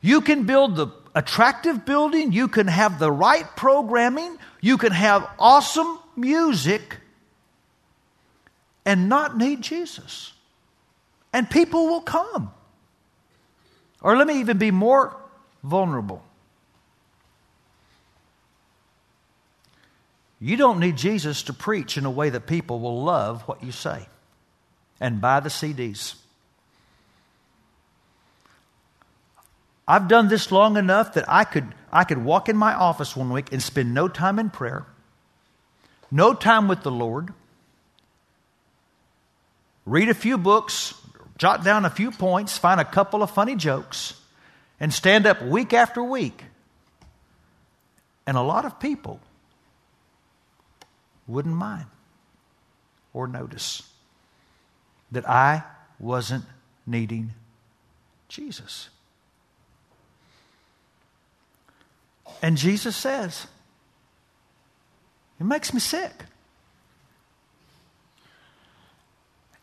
You 0.02 0.22
can 0.22 0.44
build 0.44 0.76
the 0.76 0.88
attractive 1.16 1.86
building, 1.86 2.32
you 2.32 2.48
can 2.48 2.68
have 2.68 3.00
the 3.00 3.12
right 3.12 3.46
programming, 3.56 4.38
you 4.60 4.78
can 4.78 4.92
have 4.92 5.30
awesome 5.40 6.00
music 6.16 6.98
and 8.86 9.08
not 9.08 9.38
need 9.38 9.62
Jesus. 9.62 10.34
And 11.34 11.50
people 11.50 11.88
will 11.88 12.02
come. 12.02 12.52
Or 14.02 14.18
let 14.18 14.28
me 14.28 14.40
even 14.40 14.58
be 14.58 14.72
more 14.72 15.16
vulnerable. 15.64 16.24
You 20.40 20.58
don't 20.58 20.80
need 20.80 20.98
Jesus 20.98 21.44
to 21.44 21.54
preach 21.54 21.98
in 21.98 22.06
a 22.06 22.12
way 22.12 22.32
that 22.32 22.48
people 22.48 22.80
will 22.80 23.04
love 23.04 23.44
what 23.44 23.64
you 23.64 23.72
say 23.72 24.08
and 25.00 25.22
buy 25.22 25.40
the 25.40 25.50
CDs. 25.50 26.16
I've 29.88 30.08
done 30.08 30.30
this 30.30 30.52
long 30.52 30.78
enough 30.78 31.14
that 31.14 31.26
I 31.28 31.44
could, 31.44 31.76
I 31.92 32.06
could 32.06 32.24
walk 32.24 32.50
in 32.50 32.58
my 32.58 32.74
office 32.74 33.16
one 33.16 33.30
week 33.32 33.52
and 33.52 33.62
spend 33.62 33.94
no 33.94 34.08
time 34.08 34.40
in 34.40 34.50
prayer, 34.50 34.86
no 36.10 36.34
time 36.34 36.68
with 36.68 36.82
the 36.82 36.92
Lord, 36.92 37.34
read 39.86 40.10
a 40.10 40.14
few 40.14 40.38
books, 40.38 40.94
jot 41.42 41.64
down 41.64 41.86
a 41.86 41.90
few 41.90 42.12
points, 42.12 42.60
find 42.60 42.80
a 42.80 42.86
couple 42.86 43.24
of 43.24 43.32
funny 43.32 43.56
jokes, 43.56 44.14
and 44.80 44.94
stand 44.94 45.26
up 45.26 45.42
week 45.42 45.74
after 45.74 46.04
week. 46.04 46.44
And 48.28 48.38
a 48.38 48.44
lot 48.44 48.64
of 48.64 48.80
people 48.80 49.20
wouldn't 51.26 51.56
mind 51.56 51.88
or 53.12 53.28
notice 53.28 53.82
that 55.12 55.28
I 55.28 55.64
wasn't 56.00 56.46
needing 56.86 57.32
Jesus. 58.30 58.90
And 62.44 62.56
Jesus 62.56 62.96
says, 62.96 63.48
It 65.40 65.46
makes 65.46 65.74
me 65.74 65.80
sick. 65.80 66.14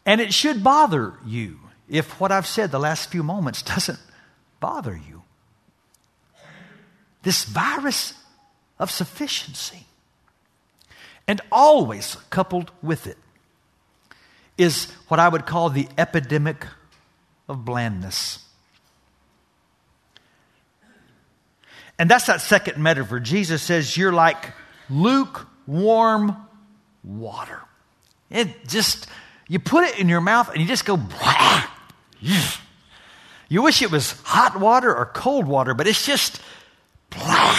And 0.04 0.20
it 0.20 0.34
should 0.34 0.64
bother 0.64 1.14
you 1.24 1.60
if 1.88 2.20
what 2.20 2.32
I've 2.32 2.46
said 2.46 2.70
the 2.70 2.78
last 2.78 3.10
few 3.10 3.22
moments 3.22 3.62
doesn't 3.62 3.98
bother 4.60 4.96
you. 4.96 5.22
This 7.22 7.44
virus 7.44 8.14
of 8.78 8.90
sufficiency 8.90 9.86
and 11.26 11.40
always 11.52 12.16
coupled 12.30 12.70
with 12.82 13.06
it 13.06 13.18
is 14.56 14.90
what 15.08 15.20
I 15.20 15.28
would 15.28 15.46
call 15.46 15.70
the 15.70 15.88
epidemic 15.98 16.66
of 17.48 17.64
blandness. 17.64 18.44
And 21.98 22.08
that's 22.08 22.26
that 22.26 22.40
second 22.40 22.80
metaphor. 22.80 23.18
Jesus 23.18 23.62
says, 23.62 23.96
You're 23.96 24.12
like 24.12 24.52
lukewarm 24.88 26.36
water. 27.02 27.60
It 28.30 28.68
just, 28.68 29.08
you 29.48 29.58
put 29.58 29.84
it 29.84 29.98
in 29.98 30.08
your 30.08 30.20
mouth 30.20 30.50
and 30.50 30.60
you 30.60 30.68
just 30.68 30.84
go. 30.84 30.98
You 32.20 33.62
wish 33.62 33.82
it 33.82 33.90
was 33.90 34.12
hot 34.22 34.58
water 34.58 34.94
or 34.94 35.06
cold 35.06 35.46
water, 35.46 35.74
but 35.74 35.86
it's 35.86 36.04
just, 36.04 36.40
blah. 37.10 37.58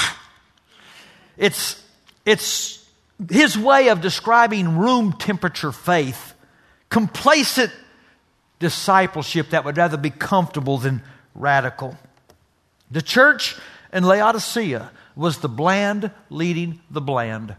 It's, 1.37 1.83
it's 2.25 2.85
his 3.29 3.57
way 3.57 3.89
of 3.89 4.01
describing 4.01 4.77
room 4.77 5.13
temperature 5.13 5.71
faith, 5.71 6.33
complacent 6.89 7.71
discipleship 8.59 9.49
that 9.49 9.65
would 9.65 9.77
rather 9.77 9.97
be 9.97 10.09
comfortable 10.09 10.77
than 10.77 11.01
radical. 11.33 11.97
The 12.91 13.01
church 13.01 13.55
in 13.93 14.03
Laodicea 14.03 14.91
was 15.15 15.39
the 15.39 15.49
bland 15.49 16.11
leading 16.29 16.81
the 16.91 17.01
bland. 17.01 17.55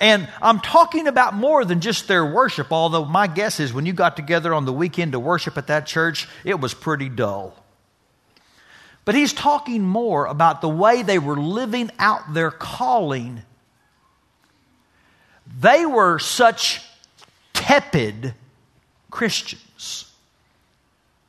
And 0.00 0.28
I'm 0.42 0.60
talking 0.60 1.06
about 1.06 1.34
more 1.34 1.64
than 1.64 1.80
just 1.80 2.08
their 2.08 2.24
worship, 2.24 2.72
although 2.72 3.04
my 3.04 3.26
guess 3.26 3.60
is 3.60 3.72
when 3.72 3.86
you 3.86 3.92
got 3.92 4.16
together 4.16 4.52
on 4.52 4.64
the 4.64 4.72
weekend 4.72 5.12
to 5.12 5.20
worship 5.20 5.56
at 5.56 5.68
that 5.68 5.86
church, 5.86 6.28
it 6.44 6.60
was 6.60 6.74
pretty 6.74 7.08
dull. 7.08 7.54
But 9.04 9.14
he's 9.14 9.32
talking 9.32 9.82
more 9.82 10.26
about 10.26 10.60
the 10.60 10.68
way 10.68 11.02
they 11.02 11.18
were 11.18 11.36
living 11.36 11.90
out 11.98 12.32
their 12.32 12.50
calling. 12.50 13.42
They 15.60 15.84
were 15.84 16.18
such 16.18 16.82
tepid 17.52 18.34
Christians 19.10 20.10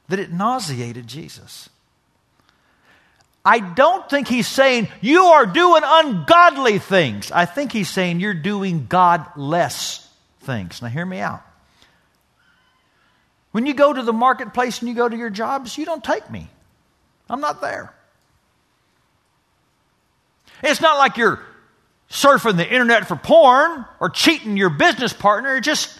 that 0.07 0.19
it 0.19 0.31
nauseated 0.31 1.07
Jesus. 1.07 1.69
I 3.45 3.59
don't 3.59 4.09
think 4.09 4.27
he's 4.27 4.47
saying 4.47 4.87
you 5.01 5.25
are 5.25 5.45
doing 5.45 5.83
ungodly 5.85 6.79
things. 6.79 7.31
I 7.31 7.45
think 7.45 7.71
he's 7.71 7.89
saying 7.89 8.19
you're 8.19 8.33
doing 8.33 8.87
godless 8.87 10.09
things. 10.41 10.81
Now, 10.81 10.87
hear 10.87 11.05
me 11.05 11.19
out. 11.19 11.43
When 13.51 13.67
you 13.67 13.75
go 13.75 13.93
to 13.93 14.01
the 14.01 14.11
marketplace 14.11 14.79
and 14.79 14.89
you 14.89 14.95
go 14.95 15.07
to 15.07 15.15
your 15.15 15.29
jobs, 15.29 15.77
you 15.77 15.85
don't 15.85 16.03
take 16.03 16.29
me. 16.29 16.49
I'm 17.29 17.39
not 17.39 17.61
there. 17.61 17.93
It's 20.63 20.81
not 20.81 20.97
like 20.97 21.17
you're 21.17 21.39
surfing 22.09 22.57
the 22.57 22.67
internet 22.67 23.07
for 23.07 23.15
porn 23.15 23.85
or 23.99 24.09
cheating 24.09 24.57
your 24.57 24.69
business 24.71 25.13
partner. 25.13 25.59
Just, 25.59 25.99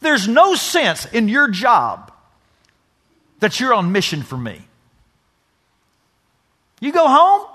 there's 0.00 0.28
no 0.28 0.54
sense 0.54 1.06
in 1.06 1.28
your 1.28 1.48
job 1.48 2.12
that 3.40 3.58
you're 3.58 3.74
on 3.74 3.92
mission 3.92 4.22
for 4.22 4.36
me. 4.36 4.65
You 6.86 6.92
go 6.92 7.08
home, 7.08 7.48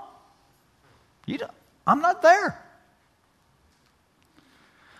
you 1.24 1.38
I'm 1.86 2.02
not 2.02 2.20
there. 2.20 2.62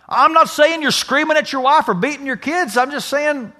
I'm 0.09 0.33
not 0.33 0.49
saying 0.49 0.81
you're 0.81 0.91
screaming 0.91 1.37
at 1.37 1.53
your 1.53 1.61
wife 1.61 1.87
or 1.87 1.93
beating 1.93 2.25
your 2.25 2.39
kids. 2.39 2.79
I'm 2.79 2.91
just 2.91 3.11
saying 3.11 3.53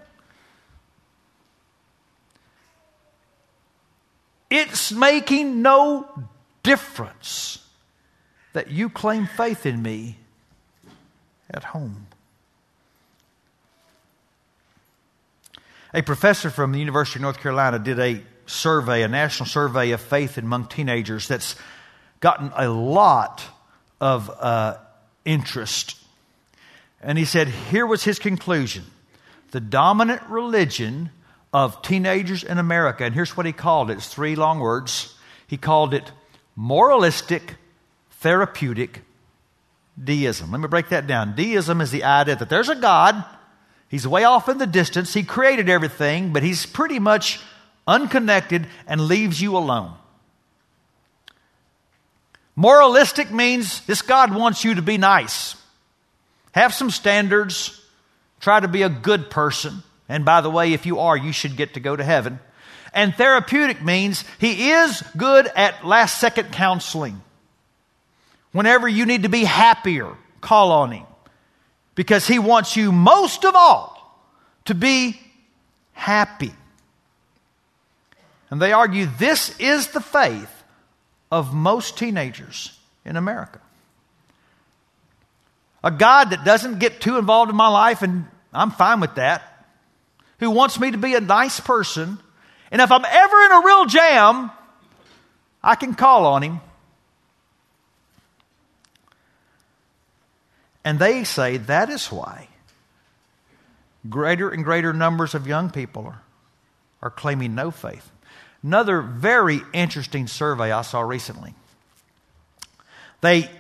it's 4.51 4.91
making 4.93 5.61
no 5.61 6.09
difference 6.63 7.59
that 8.55 8.71
you 8.71 8.89
claim 8.89 9.27
faith 9.27 9.67
in 9.67 9.83
me 9.83 10.17
at 11.51 11.65
home. 11.65 12.07
A 15.93 16.01
professor 16.01 16.49
from 16.49 16.73
the 16.73 16.79
University 16.79 17.19
of 17.19 17.25
North 17.25 17.41
Carolina 17.41 17.79
did 17.79 17.99
a 17.99 18.23
survey, 18.53 19.03
a 19.03 19.09
national 19.09 19.47
survey 19.47 19.91
of 19.91 20.01
faith 20.01 20.39
among 20.39 20.67
teenagers 20.67 21.29
that's 21.29 21.57
gotten 22.21 22.53
a 22.55 22.69
lot 22.69 23.43
of 24.01 24.31
uh, 24.31 24.77
interest. 25.25 25.97
And 27.03 27.19
he 27.19 27.25
said, 27.25 27.49
here 27.49 27.87
was 27.87 28.05
his 28.05 28.19
conclusion 28.19 28.85
the 29.51 29.61
dominant 29.61 30.23
religion 30.31 31.11
of 31.53 31.83
teenagers 31.83 32.43
in 32.43 32.57
America, 32.57 33.05
and 33.05 33.15
here's 33.15 33.37
what 33.37 33.45
he 33.45 33.53
called 33.53 33.91
it 33.91 33.99
it's 33.99 34.09
three 34.09 34.35
long 34.35 34.61
words. 34.61 35.15
He 35.47 35.59
called 35.59 35.93
it 35.93 36.11
moralistic, 36.57 37.57
therapeutic 38.13 39.03
deism. 40.03 40.51
Let 40.51 40.61
me 40.63 40.69
break 40.69 40.89
that 40.89 41.07
down. 41.07 41.35
Deism 41.37 41.83
is 41.83 41.91
the 41.91 42.05
idea 42.05 42.37
that 42.37 42.49
there's 42.49 42.71
a 42.71 42.77
God 42.77 43.23
He's 43.93 44.09
way 44.09 44.25
off 44.25 44.49
in 44.49 44.57
the 44.57 44.67
distance. 44.67 45.13
He 45.13 45.23
created 45.23 45.69
everything, 45.69 46.33
but 46.33 46.43
he's 46.43 46.65
pretty 46.65 46.99
much 46.99 47.41
unconnected 47.87 48.67
and 48.87 49.01
leaves 49.01 49.41
you 49.41 49.57
alone. 49.57 49.95
Moralistic 52.55 53.31
means 53.31 53.85
this 53.87 54.03
God 54.03 54.35
wants 54.35 54.65
you 54.65 54.75
to 54.75 54.83
be 54.83 54.99
nice, 54.99 55.57
have 56.53 56.75
some 56.75 56.91
standards, 56.91 57.81
try 58.41 58.61
to 58.61 58.69
be 58.69 58.83
a 58.83 58.89
good 58.89 59.31
person. 59.31 59.83
And 60.09 60.25
by 60.25 60.43
the 60.43 60.51
way, 60.51 60.75
if 60.75 60.85
you 60.85 60.99
are, 60.99 61.17
you 61.17 61.33
should 61.33 61.57
get 61.57 61.75
to 61.75 61.81
go 61.81 61.97
to 61.97 62.05
heaven. 62.05 62.39
And 62.93 63.15
therapeutic 63.15 63.83
means 63.83 64.25
he 64.39 64.71
is 64.71 65.03
good 65.17 65.47
at 65.57 65.87
last 65.87 66.19
second 66.21 66.53
counseling. 66.53 67.23
Whenever 68.51 68.87
you 68.87 69.07
need 69.07 69.23
to 69.23 69.31
be 69.31 69.45
happier, 69.45 70.15
call 70.43 70.73
on 70.73 70.93
him 70.93 71.07
because 71.95 72.27
He 72.27 72.39
wants 72.39 72.77
you 72.77 72.93
most 72.93 73.45
of 73.45 73.55
all 73.55 73.99
to 74.67 74.75
be 74.75 75.21
happy. 75.93 76.53
And 78.53 78.63
they 78.63 78.73
argue 78.73 79.07
this 79.19 79.59
is 79.59 79.89
the 79.89 80.01
faith 80.01 80.63
of 81.33 81.53
most 81.53 81.99
teenagers 81.99 82.79
in 83.05 83.17
America. 83.17 83.61
A 85.83 85.91
God 85.91 86.31
that 86.31 86.45
doesn't 86.45 86.79
get 86.79 87.01
too 87.01 87.19
involved 87.19 87.51
in 87.51 87.57
my 87.57 87.67
life, 87.67 88.03
and 88.03 88.27
I'm 88.53 88.71
fine 88.71 89.01
with 89.01 89.17
that, 89.17 89.43
who 90.39 90.51
wants 90.51 90.79
me 90.79 90.93
to 90.93 90.99
be 90.99 91.17
a 91.17 91.21
nice 91.21 91.59
person. 91.59 92.19
And 92.71 92.81
if 92.81 92.93
I'm 92.93 93.05
ever 93.05 93.43
in 93.43 93.53
a 93.53 93.67
real 93.67 93.87
jam, 93.87 94.53
I 95.63 95.75
can 95.75 95.95
call 95.95 96.27
on 96.27 96.43
Him 96.43 96.61
And 100.85 100.99
they 100.99 101.25
say 101.25 101.59
that 101.59 101.91
is 101.91 102.11
why 102.11 102.49
greater 104.09 104.51
and 104.51 104.65
greater 104.65 104.93
numbers 104.93 105.35
of 105.35 105.47
young 105.47 105.71
people 105.71 106.07
are, 106.07 106.23
are 107.03 107.11
claiming 107.11 107.55
no 107.55 107.71
faith. 107.71 108.12
Another 108.63 109.03
very 109.03 109.61
interesting 109.73 110.27
survey 110.27 110.71
I 110.71 110.83
saw 110.83 111.01
recently. 111.01 111.55
They 113.21 113.51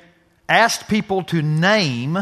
asked 0.48 0.88
people 0.88 1.22
to 1.24 1.42
name 1.42 2.18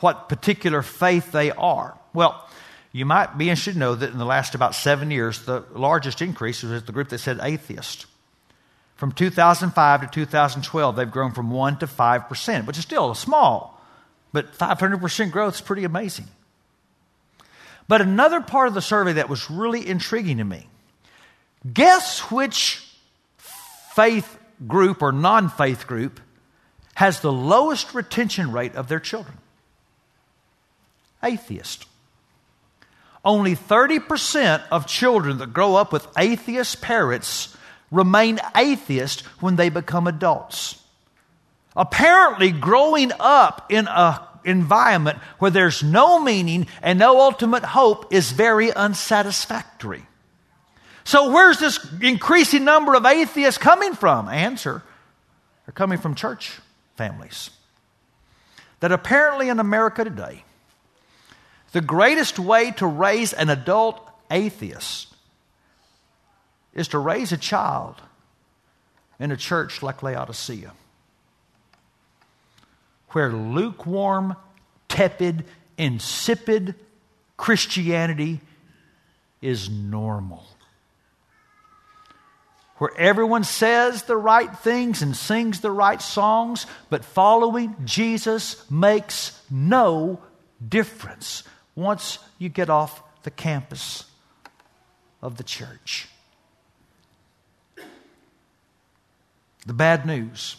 what 0.00 0.28
particular 0.28 0.82
faith 0.82 1.32
they 1.32 1.50
are. 1.50 1.96
Well, 2.12 2.48
you 2.92 3.06
might 3.06 3.38
be 3.38 3.48
interested 3.48 3.74
to 3.74 3.78
know 3.78 3.94
that 3.94 4.10
in 4.10 4.18
the 4.18 4.24
last 4.24 4.54
about 4.54 4.74
seven 4.74 5.10
years, 5.10 5.42
the 5.42 5.64
largest 5.72 6.20
increase 6.20 6.62
was 6.62 6.82
the 6.82 6.92
group 6.92 7.08
that 7.10 7.18
said 7.18 7.38
atheist. 7.42 8.06
From 8.96 9.12
2005 9.12 10.00
to 10.02 10.06
2012, 10.06 10.96
they've 10.96 11.10
grown 11.10 11.32
from 11.32 11.50
1 11.50 11.78
to 11.78 11.86
5%, 11.86 12.66
which 12.66 12.78
is 12.78 12.84
still 12.84 13.14
small 13.14 13.72
but 14.32 14.56
500% 14.56 15.30
growth 15.30 15.56
is 15.56 15.60
pretty 15.60 15.84
amazing. 15.84 16.26
But 17.86 18.00
another 18.00 18.40
part 18.40 18.68
of 18.68 18.74
the 18.74 18.82
survey 18.82 19.14
that 19.14 19.28
was 19.28 19.50
really 19.50 19.86
intriguing 19.86 20.38
to 20.38 20.44
me 20.44 20.66
guess 21.70 22.30
which 22.30 22.86
faith 23.36 24.38
group 24.66 25.02
or 25.02 25.12
non 25.12 25.48
faith 25.48 25.86
group 25.86 26.20
has 26.94 27.20
the 27.20 27.32
lowest 27.32 27.94
retention 27.94 28.52
rate 28.52 28.74
of 28.74 28.88
their 28.88 29.00
children? 29.00 29.38
Atheist. 31.22 31.86
Only 33.24 33.54
30% 33.54 34.64
of 34.70 34.86
children 34.86 35.38
that 35.38 35.52
grow 35.52 35.76
up 35.76 35.92
with 35.92 36.08
atheist 36.18 36.80
parents 36.80 37.56
remain 37.90 38.40
atheist 38.56 39.20
when 39.40 39.54
they 39.54 39.68
become 39.68 40.08
adults. 40.08 40.82
Apparently, 41.76 42.50
growing 42.50 43.12
up 43.20 43.70
in 43.70 43.86
an 43.86 44.18
environment 44.44 45.18
where 45.38 45.50
there's 45.50 45.82
no 45.82 46.18
meaning 46.18 46.66
and 46.82 46.98
no 46.98 47.20
ultimate 47.20 47.64
hope 47.64 48.12
is 48.12 48.32
very 48.32 48.72
unsatisfactory. 48.72 50.04
So, 51.04 51.30
where's 51.32 51.58
this 51.58 51.84
increasing 52.00 52.64
number 52.64 52.94
of 52.94 53.04
atheists 53.04 53.58
coming 53.58 53.94
from? 53.94 54.28
Answer 54.28 54.82
they're 55.66 55.72
coming 55.72 55.98
from 55.98 56.14
church 56.14 56.58
families. 56.96 57.50
That 58.80 58.92
apparently 58.92 59.48
in 59.48 59.60
America 59.60 60.04
today, 60.04 60.44
the 61.72 61.80
greatest 61.80 62.38
way 62.38 62.72
to 62.72 62.86
raise 62.86 63.32
an 63.32 63.48
adult 63.48 64.00
atheist 64.30 65.14
is 66.74 66.88
to 66.88 66.98
raise 66.98 67.32
a 67.32 67.36
child 67.36 68.00
in 69.18 69.30
a 69.30 69.36
church 69.36 69.82
like 69.82 70.02
Laodicea 70.02 70.72
where 73.10 73.30
lukewarm, 73.32 74.36
tepid, 74.88 75.44
insipid 75.76 76.74
Christianity 77.36 78.40
is 79.40 79.68
normal. 79.68 80.44
Where 82.82 82.98
everyone 82.98 83.44
says 83.44 84.02
the 84.02 84.16
right 84.16 84.52
things 84.58 85.02
and 85.02 85.16
sings 85.16 85.60
the 85.60 85.70
right 85.70 86.02
songs, 86.02 86.66
but 86.90 87.04
following 87.04 87.76
Jesus 87.84 88.68
makes 88.68 89.40
no 89.48 90.20
difference 90.68 91.44
once 91.76 92.18
you 92.40 92.48
get 92.48 92.68
off 92.68 93.00
the 93.22 93.30
campus 93.30 94.06
of 95.22 95.36
the 95.36 95.44
church. 95.44 96.08
The 99.64 99.74
bad 99.74 100.04
news 100.04 100.56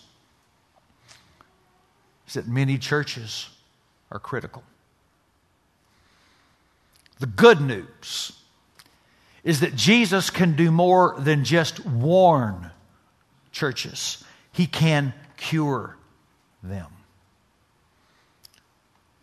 is 2.25 2.35
that 2.35 2.47
many 2.47 2.77
churches 2.77 3.49
are 4.09 4.19
critical. 4.19 4.63
The 7.19 7.27
good 7.27 7.59
news 7.59 8.31
is 9.43 9.59
that 9.59 9.75
Jesus 9.75 10.29
can 10.29 10.55
do 10.55 10.71
more 10.71 11.15
than 11.17 11.43
just 11.43 11.85
warn 11.85 12.71
churches, 13.51 14.23
He 14.51 14.65
can 14.65 15.13
cure 15.37 15.97
them. 16.61 16.87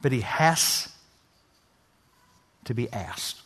But 0.02 0.12
He 0.12 0.20
has 0.20 0.88
to 2.64 2.74
be 2.74 2.90
asked. 2.92 3.40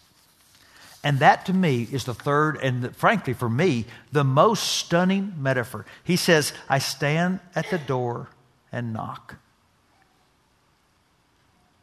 And 1.04 1.18
that 1.18 1.46
to 1.46 1.52
me 1.52 1.86
is 1.92 2.04
the 2.04 2.14
third, 2.14 2.56
and 2.56 2.96
frankly 2.96 3.34
for 3.34 3.48
me, 3.48 3.84
the 4.10 4.24
most 4.24 4.62
stunning 4.62 5.34
metaphor. 5.38 5.84
He 6.02 6.16
says, 6.16 6.54
I 6.66 6.78
stand 6.78 7.40
at 7.54 7.68
the 7.68 7.78
door 7.78 8.30
and 8.72 8.94
knock. 8.94 9.36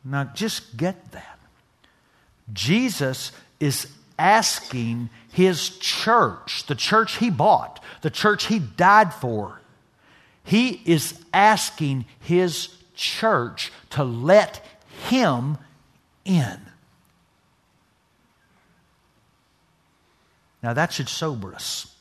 Now, 0.03 0.23
just 0.23 0.75
get 0.75 1.11
that. 1.11 1.39
Jesus 2.51 3.31
is 3.59 3.87
asking 4.17 5.09
his 5.31 5.77
church, 5.77 6.65
the 6.67 6.75
church 6.75 7.17
he 7.17 7.29
bought, 7.29 7.83
the 8.01 8.09
church 8.09 8.47
he 8.47 8.59
died 8.59 9.13
for, 9.13 9.61
he 10.43 10.81
is 10.85 11.19
asking 11.33 12.05
his 12.19 12.69
church 12.95 13.71
to 13.91 14.03
let 14.03 14.65
him 15.07 15.57
in. 16.25 16.59
Now 20.63 20.73
that 20.73 20.93
should 20.93 21.09
sober 21.09 21.53
us. 21.53 21.95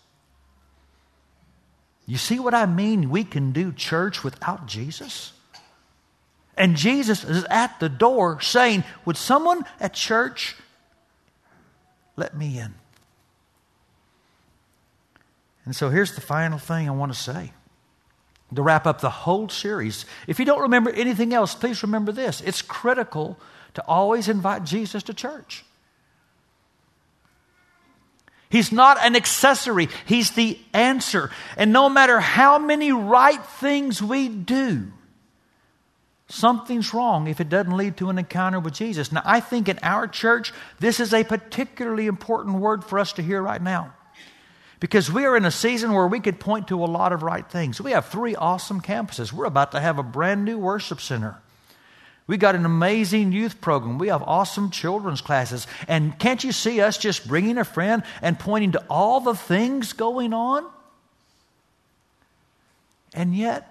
You 2.07 2.18
see 2.18 2.40
what 2.40 2.55
I 2.55 2.66
mean? 2.66 3.09
We 3.09 3.25
can 3.25 3.53
do 3.53 3.73
church 3.73 4.25
without 4.25 4.66
Jesus. 4.66 5.33
And 6.57 6.77
Jesus 6.77 7.25
is 7.25 7.44
at 7.49 7.79
the 7.81 7.88
door 7.88 8.40
saying, 8.40 8.85
Would 9.05 9.16
someone 9.16 9.64
at 9.79 9.94
church 9.94 10.57
let 12.21 12.37
me 12.37 12.59
in? 12.59 12.75
And 15.65 15.75
so 15.75 15.89
here's 15.89 16.15
the 16.15 16.21
final 16.21 16.59
thing 16.59 16.89
I 16.89 16.93
want 16.93 17.13
to 17.13 17.19
say 17.19 17.53
to 18.55 18.63
wrap 18.63 18.87
up 18.87 19.01
the 19.01 19.11
whole 19.11 19.49
series. 19.49 20.05
If 20.27 20.39
you 20.39 20.45
don't 20.45 20.63
remember 20.63 20.91
anything 20.91 21.33
else, 21.33 21.55
please 21.55 21.83
remember 21.83 22.13
this 22.13 22.41
it's 22.43 22.63
critical 22.63 23.39
to 23.75 23.85
always 23.87 24.29
invite 24.29 24.65
Jesus 24.65 25.03
to 25.05 25.15
church. 25.15 25.65
He's 28.51 28.73
not 28.73 28.99
an 29.01 29.15
accessory, 29.15 29.89
He's 30.07 30.33
the 30.33 30.59
answer. 30.73 31.31
And 31.57 31.73
no 31.73 31.89
matter 31.89 32.21
how 32.21 32.59
many 32.59 32.93
right 32.93 33.45
things 33.45 34.03
we 34.03 34.29
do, 34.29 34.93
something's 36.31 36.95
wrong 36.95 37.27
if 37.27 37.40
it 37.40 37.49
doesn't 37.49 37.77
lead 37.77 37.97
to 37.99 38.09
an 38.09 38.19
encounter 38.19 38.61
with 38.61 38.75
Jesus. 38.75 39.12
Now, 39.12 39.23
I 39.25 39.40
think 39.40 39.69
in 39.69 39.79
our 39.83 40.07
church, 40.07 40.53
this 40.79 41.01
is 41.01 41.12
a 41.12 41.25
particularly 41.25 42.07
important 42.07 42.57
word 42.57 42.85
for 42.85 42.99
us 42.99 43.12
to 43.14 43.23
hear 43.23 43.43
right 43.43 43.61
now. 43.61 43.95
Because 44.79 45.12
we 45.12 45.27
are 45.27 45.37
in 45.37 45.45
a 45.45 45.51
season 45.51 45.93
where 45.93 46.07
we 46.07 46.21
could 46.21 46.40
point 46.40 46.69
to 46.69 46.83
a 46.83 46.87
lot 46.87 47.12
of 47.12 47.23
right 47.23 47.47
things. 47.47 47.81
We 47.81 47.90
have 47.90 48.07
three 48.07 48.35
awesome 48.35 48.81
campuses. 48.81 49.33
We're 49.33 49.45
about 49.45 49.73
to 49.73 49.81
have 49.81 49.99
a 49.99 50.03
brand 50.03 50.45
new 50.45 50.59
worship 50.59 51.01
center. 51.01 51.37
We 52.27 52.37
got 52.37 52.55
an 52.55 52.64
amazing 52.64 53.33
youth 53.33 53.61
program. 53.61 53.99
We 53.99 54.09
have 54.09 54.23
awesome 54.23 54.71
children's 54.71 55.21
classes. 55.21 55.66
And 55.88 56.19
can't 56.19 56.43
you 56.43 56.53
see 56.53 56.81
us 56.81 56.97
just 56.97 57.27
bringing 57.27 57.59
a 57.59 57.64
friend 57.64 58.05
and 58.23 58.38
pointing 58.38 58.73
to 58.73 58.85
all 58.88 59.21
the 59.21 59.35
things 59.35 59.93
going 59.93 60.33
on? 60.33 60.64
And 63.12 63.35
yet, 63.35 63.70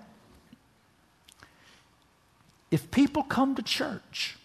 if 2.72 2.92
people 2.92 3.24
come 3.24 3.56
to 3.56 3.62
church 3.62 4.38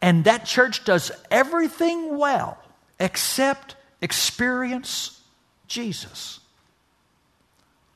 and 0.00 0.24
that 0.24 0.44
church 0.44 0.84
does 0.84 1.12
everything 1.30 2.18
well 2.18 2.58
except 2.98 3.76
experience 4.00 5.20
Jesus, 5.68 6.40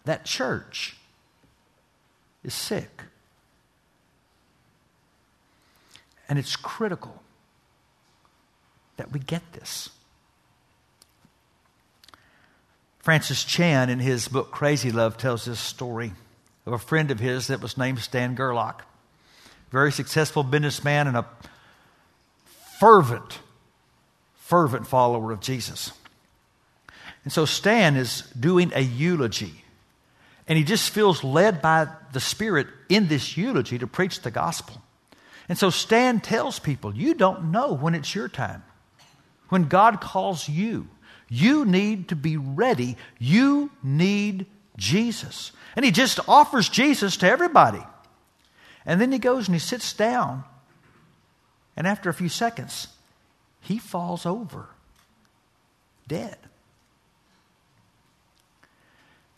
that 0.04 0.24
church 0.24 0.96
is 2.44 2.54
sick. 2.54 3.02
And 6.28 6.38
it's 6.38 6.56
critical 6.56 7.22
that 8.96 9.12
we 9.12 9.20
get 9.20 9.52
this. 9.52 9.90
Francis 12.98 13.44
Chan, 13.44 13.88
in 13.88 14.00
his 14.00 14.26
book 14.26 14.50
Crazy 14.50 14.90
Love, 14.90 15.16
tells 15.16 15.44
this 15.44 15.60
story 15.60 16.12
of 16.66 16.72
a 16.72 16.78
friend 16.78 17.10
of 17.10 17.20
his 17.20 17.46
that 17.46 17.62
was 17.62 17.78
named 17.78 18.00
Stan 18.00 18.34
Gerlach. 18.34 18.84
Very 19.70 19.92
successful 19.92 20.42
businessman 20.42 21.06
and 21.06 21.16
a 21.16 21.26
fervent, 22.80 23.40
fervent 24.34 24.86
follower 24.86 25.32
of 25.32 25.40
Jesus. 25.40 25.92
And 27.24 27.32
so 27.32 27.44
Stan 27.44 27.96
is 27.96 28.22
doing 28.38 28.72
a 28.74 28.80
eulogy. 28.80 29.64
And 30.48 30.56
he 30.56 30.64
just 30.64 30.90
feels 30.90 31.24
led 31.24 31.60
by 31.60 31.88
the 32.12 32.20
Spirit 32.20 32.68
in 32.88 33.08
this 33.08 33.36
eulogy 33.36 33.78
to 33.78 33.86
preach 33.86 34.20
the 34.20 34.30
gospel. 34.30 34.80
And 35.48 35.58
so 35.58 35.70
Stan 35.70 36.20
tells 36.20 36.58
people, 36.58 36.94
you 36.94 37.14
don't 37.14 37.50
know 37.50 37.72
when 37.72 37.94
it's 37.94 38.14
your 38.14 38.28
time. 38.28 38.62
When 39.48 39.64
God 39.64 40.00
calls 40.00 40.48
you, 40.48 40.88
you 41.28 41.64
need 41.64 42.08
to 42.08 42.16
be 42.16 42.36
ready. 42.36 42.96
You 43.18 43.70
need 43.82 44.46
Jesus. 44.76 45.52
And 45.74 45.84
he 45.84 45.90
just 45.90 46.20
offers 46.28 46.68
Jesus 46.68 47.16
to 47.18 47.28
everybody. 47.28 47.82
And 48.84 49.00
then 49.00 49.12
he 49.12 49.18
goes 49.18 49.48
and 49.48 49.54
he 49.54 49.58
sits 49.58 49.92
down. 49.92 50.44
And 51.76 51.86
after 51.86 52.08
a 52.08 52.14
few 52.14 52.28
seconds, 52.28 52.88
he 53.60 53.78
falls 53.78 54.24
over 54.24 54.68
dead. 56.08 56.38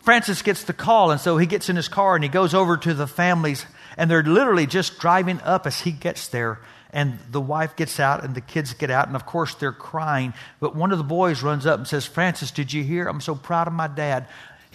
Francis 0.00 0.42
gets 0.42 0.64
the 0.64 0.72
call, 0.72 1.10
and 1.10 1.20
so 1.20 1.36
he 1.36 1.46
gets 1.46 1.68
in 1.68 1.76
his 1.76 1.88
car 1.88 2.14
and 2.14 2.24
he 2.24 2.30
goes 2.30 2.54
over 2.54 2.76
to 2.78 2.94
the 2.94 3.06
families, 3.06 3.66
and 3.96 4.10
they're 4.10 4.22
literally 4.22 4.66
just 4.66 5.00
driving 5.00 5.40
up 5.42 5.66
as 5.66 5.80
he 5.80 5.92
gets 5.92 6.28
there. 6.28 6.60
And 6.90 7.18
the 7.30 7.40
wife 7.40 7.76
gets 7.76 8.00
out 8.00 8.24
and 8.24 8.34
the 8.34 8.40
kids 8.40 8.72
get 8.72 8.90
out. 8.90 9.08
And 9.08 9.16
of 9.16 9.26
course, 9.26 9.54
they're 9.54 9.72
crying. 9.72 10.32
But 10.58 10.74
one 10.74 10.90
of 10.90 10.96
the 10.96 11.04
boys 11.04 11.42
runs 11.42 11.66
up 11.66 11.78
and 11.78 11.86
says, 11.86 12.06
Francis, 12.06 12.50
did 12.50 12.72
you 12.72 12.82
hear? 12.82 13.06
I'm 13.06 13.20
so 13.20 13.34
proud 13.34 13.66
of 13.66 13.74
my 13.74 13.88
dad. 13.88 14.26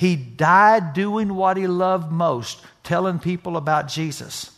He 0.03 0.17
died 0.17 0.91
doing 0.91 1.33
what 1.33 1.55
he 1.55 1.65
loved 1.65 2.11
most, 2.11 2.61
telling 2.83 3.19
people 3.19 3.55
about 3.55 3.87
Jesus. 3.87 4.51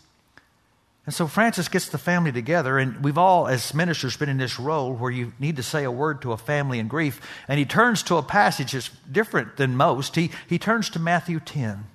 And 1.05 1.13
so 1.13 1.27
Francis 1.27 1.67
gets 1.67 1.87
the 1.87 1.99
family 1.99 2.31
together, 2.31 2.79
and 2.79 3.03
we've 3.03 3.19
all, 3.19 3.47
as 3.47 3.71
ministers, 3.71 4.17
been 4.17 4.27
in 4.27 4.39
this 4.39 4.59
role 4.59 4.91
where 4.91 5.11
you 5.11 5.33
need 5.37 5.57
to 5.57 5.61
say 5.61 5.83
a 5.83 5.91
word 5.91 6.23
to 6.23 6.31
a 6.31 6.37
family 6.37 6.79
in 6.79 6.87
grief. 6.87 7.21
And 7.47 7.59
he 7.59 7.65
turns 7.65 8.01
to 8.03 8.15
a 8.15 8.23
passage 8.23 8.71
that's 8.71 8.89
different 9.11 9.57
than 9.57 9.77
most. 9.77 10.15
He, 10.15 10.31
he 10.49 10.57
turns 10.57 10.89
to 10.89 10.99
Matthew 10.99 11.39
10, 11.39 11.85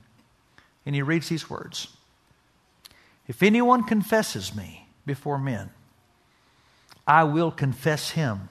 and 0.87 0.95
he 0.95 1.03
reads 1.03 1.29
these 1.29 1.51
words 1.51 1.89
if 3.27 3.43
anyone 3.43 3.83
confesses 3.83 4.55
me 4.55 4.87
before 5.05 5.39
men, 5.39 5.71
I 7.05 7.25
will 7.25 7.51
confess 7.51 8.11
him 8.11 8.49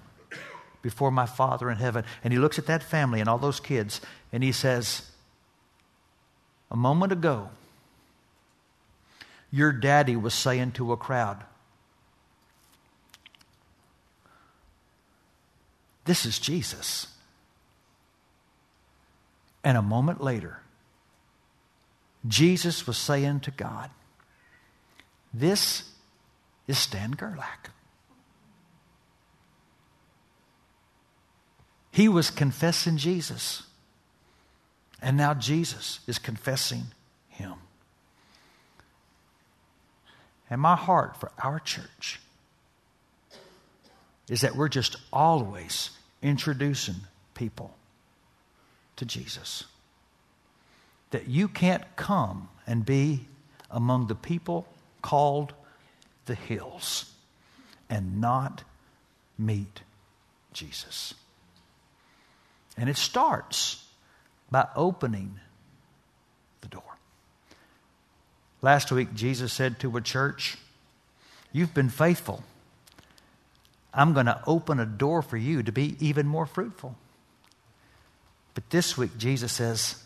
before 0.82 1.12
my 1.12 1.26
Father 1.26 1.70
in 1.70 1.78
heaven. 1.78 2.04
And 2.22 2.34
he 2.34 2.40
looks 2.40 2.60
at 2.60 2.66
that 2.66 2.84
family 2.84 3.22
and 3.22 3.30
all 3.30 3.38
those 3.38 3.60
kids 3.62 4.02
and 4.32 4.44
he 4.44 4.52
says, 4.52 5.04
A 6.72 6.76
moment 6.76 7.12
ago, 7.12 7.50
your 9.52 9.72
daddy 9.72 10.16
was 10.16 10.34
saying 10.34 10.74
to 10.74 10.92
a 10.92 10.98
crowd, 10.98 11.44
This 16.06 16.26
is 16.26 16.40
Jesus. 16.40 17.08
And 19.64 19.78
a 19.78 19.82
moment 19.82 20.24
later, 20.24 20.62
Jesus 22.28 22.88
was 22.88 22.98
saying 22.98 23.42
to 23.42 23.52
God, 23.52 23.90
this 25.34 25.84
is 26.68 26.78
Stan 26.78 27.12
Gerlach. 27.12 27.72
He 31.92 32.08
was 32.08 32.30
confessing 32.30 32.98
Jesus. 32.98 33.64
And 35.02 35.18
now 35.18 35.34
Jesus 35.34 36.00
is 36.08 36.20
confessing 36.20 36.84
him. 37.30 37.54
And 40.50 40.60
my 40.60 40.76
heart 40.76 41.18
for 41.20 41.32
our 41.42 41.60
church 41.60 42.20
is 44.30 44.42
that 44.42 44.56
we're 44.56 44.70
just 44.70 44.98
always 45.12 45.92
introducing 46.22 46.96
people 47.34 47.76
to 48.98 49.06
Jesus. 49.06 49.64
That 51.12 51.28
you 51.28 51.48
can't 51.48 51.84
come 51.96 52.50
and 52.68 52.86
be 52.86 53.28
among 53.72 54.08
the 54.08 54.16
people 54.16 54.68
called 55.02 55.54
the 56.26 56.36
hills 56.36 57.12
and 57.90 58.20
not 58.20 58.64
meet 59.38 59.82
Jesus. 60.54 61.14
And 62.78 62.90
it 62.90 62.98
starts 62.98 63.86
by 64.52 64.68
opening 64.76 65.40
the 66.62 66.68
door. 66.68 66.98
Last 68.62 68.92
week, 68.92 69.14
Jesus 69.14 69.54
said 69.54 69.80
to 69.80 69.96
a 69.98 70.02
church, 70.02 70.58
You've 71.52 71.74
been 71.74 71.90
faithful. 71.90 72.44
I'm 73.94 74.14
going 74.14 74.28
to 74.28 74.42
open 74.46 74.80
a 74.80 74.86
door 74.86 75.22
for 75.22 75.38
you 75.38 75.64
to 75.64 75.72
be 75.72 75.96
even 76.00 76.28
more 76.28 76.46
fruitful. 76.46 76.96
But 78.54 78.70
this 78.70 78.98
week, 78.98 79.18
Jesus 79.18 79.52
says, 79.52 80.04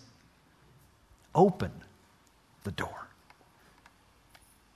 Open 1.35 1.71
the 2.63 2.71
door 2.71 3.03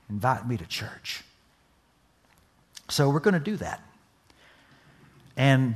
invite 0.10 0.48
me 0.48 0.58
to 0.58 0.66
church. 0.66 1.24
So 2.90 3.10
we're 3.10 3.20
going 3.20 3.34
to 3.34 3.40
do 3.40 3.58
that. 3.58 3.82
And 5.36 5.76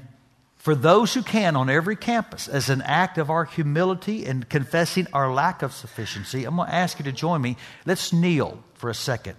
for 0.62 0.76
those 0.76 1.16
who 1.16 1.24
can 1.24 1.55
on 1.55 1.72
every 1.72 1.95
campus, 1.95 2.47
as 2.47 2.70
an 2.70 2.84
act 2.84 3.18
of 3.18 3.32
our 3.32 3.45
humility 3.45 4.28
and 4.28 4.47
confessing 4.47 5.07
our 5.12 5.34
lack 5.34 5.64
of 5.64 5.74
sufficiency, 5.74 6.45
I'm 6.45 6.55
going 6.55 6.70
to 6.70 6.76
ask 6.76 6.99
you 6.99 7.05
to 7.05 7.12
join 7.12 7.41
me. 7.41 7.57
Let's 7.84 8.14
kneel 8.14 8.64
for 8.76 8.91
a 8.91 8.93
second 8.93 9.38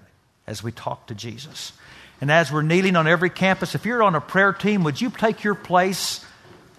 as 0.48 0.64
we 0.64 0.72
talk 0.72 1.06
to 1.06 1.14
Jesus. 1.14 1.74
And 2.20 2.28
as 2.28 2.50
we're 2.50 2.62
kneeling 2.62 2.96
on 2.96 3.06
every 3.06 3.30
campus, 3.30 3.76
if 3.76 3.86
you're 3.86 4.02
on 4.02 4.16
a 4.16 4.20
prayer 4.20 4.52
team, 4.52 4.82
would 4.82 5.00
you 5.00 5.10
take 5.10 5.44
your 5.44 5.54
place 5.54 6.26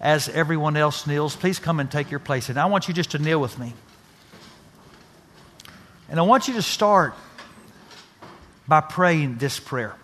as 0.02 0.28
everyone 0.28 0.76
else 0.76 1.08
kneels? 1.08 1.38
Please 1.38 1.58
come 1.58 1.80
and 1.80 1.90
take 1.90 2.12
your 2.12 2.20
place. 2.20 2.50
And 2.50 2.60
I 2.60 2.66
want 2.66 2.90
you 2.90 2.94
just 2.94 3.12
to 3.12 3.20
kneel 3.20 3.40
with 3.40 3.58
me. 3.58 3.72
And 6.10 6.20
I 6.20 6.24
want 6.24 6.50
you 6.50 6.56
to 6.56 6.62
start 6.62 7.14
by 8.68 8.82
praying 8.82 9.38
this 9.38 9.58
prayer 9.58 9.96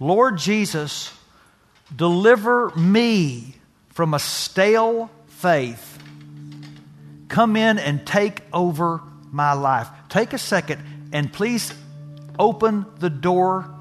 Lord 0.00 0.38
Jesus, 0.38 1.12
deliver 1.94 2.70
me 2.76 3.54
from 3.90 4.14
a 4.14 4.18
stale 4.18 5.10
faith. 5.26 5.98
Come 7.28 7.56
in 7.56 7.78
and 7.78 8.06
take 8.06 8.40
over 8.52 9.02
my 9.30 9.52
life. 9.52 9.88
Take 10.08 10.32
a 10.32 10.38
second 10.38 11.10
and 11.12 11.32
please 11.32 11.72
open 12.38 12.86
the 12.98 13.10
door 13.10 13.74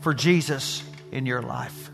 for 0.00 0.14
Jesus 0.14 0.82
in 1.12 1.26
your 1.26 1.42
life. 1.42 1.89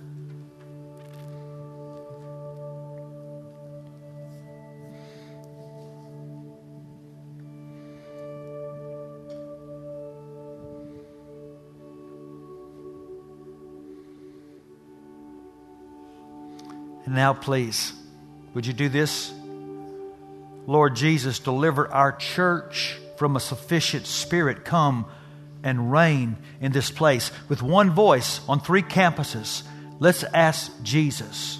Now, 17.16 17.32
please, 17.32 17.92
would 18.54 18.66
you 18.66 18.72
do 18.72 18.88
this? 18.88 19.32
Lord 20.66 20.94
Jesus, 20.94 21.38
deliver 21.38 21.88
our 21.92 22.12
church 22.12 22.96
from 23.16 23.36
a 23.36 23.40
sufficient 23.40 24.06
spirit. 24.06 24.64
Come 24.64 25.06
and 25.62 25.90
reign 25.90 26.36
in 26.60 26.72
this 26.72 26.90
place 26.90 27.30
with 27.48 27.62
one 27.62 27.90
voice 27.90 28.40
on 28.48 28.60
three 28.60 28.82
campuses. 28.82 29.62
Let's 29.98 30.22
ask 30.22 30.70
Jesus 30.82 31.58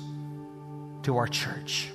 to 1.03 1.17
our 1.17 1.27
church. 1.27 1.89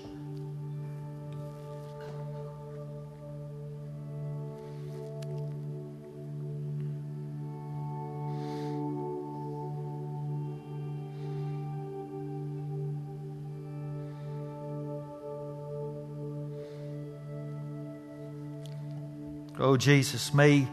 Oh, 19.61 19.77
Jesus, 19.77 20.33
may 20.33 20.67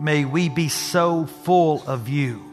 May 0.00 0.24
we 0.24 0.48
be 0.48 0.68
so 0.68 1.26
full 1.26 1.82
of 1.86 2.08
you 2.08 2.44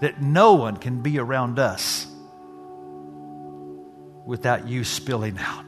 that 0.00 0.20
no 0.20 0.54
one 0.54 0.76
can 0.76 1.00
be 1.00 1.18
around 1.18 1.58
us 1.58 2.06
without 4.26 4.68
you 4.68 4.84
spilling 4.84 5.38
out. 5.38 5.64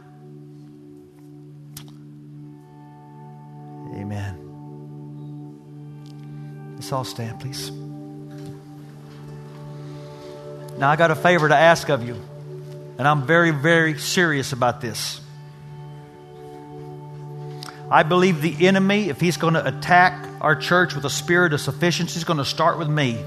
Amen. 3.94 4.42
Let's 6.74 6.92
all 6.92 7.04
stand, 7.04 7.40
please. 7.40 7.70
Now, 10.78 10.90
I 10.90 10.96
got 10.96 11.10
a 11.10 11.16
favor 11.16 11.48
to 11.48 11.56
ask 11.56 11.88
of 11.88 12.06
you, 12.06 12.20
and 12.98 13.08
I'm 13.08 13.26
very, 13.26 13.50
very 13.50 13.98
serious 13.98 14.52
about 14.52 14.82
this. 14.82 15.22
I 17.90 18.02
believe 18.02 18.42
the 18.42 18.66
enemy, 18.66 19.08
if 19.08 19.20
he's 19.20 19.36
going 19.36 19.54
to 19.54 19.66
attack 19.66 20.28
our 20.40 20.56
church 20.56 20.94
with 20.94 21.04
a 21.04 21.10
spirit 21.10 21.52
of 21.52 21.60
sufficiency, 21.60 22.14
he's 22.14 22.24
going 22.24 22.38
to 22.38 22.44
start 22.44 22.78
with 22.78 22.88
me. 22.88 23.22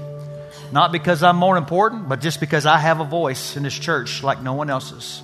Not 0.70 0.92
because 0.92 1.22
I'm 1.22 1.36
more 1.36 1.56
important, 1.56 2.08
but 2.08 2.20
just 2.20 2.40
because 2.40 2.66
I 2.66 2.78
have 2.78 3.00
a 3.00 3.04
voice 3.04 3.56
in 3.56 3.62
this 3.62 3.78
church 3.78 4.22
like 4.22 4.42
no 4.42 4.52
one 4.52 4.68
else's. 4.68 5.22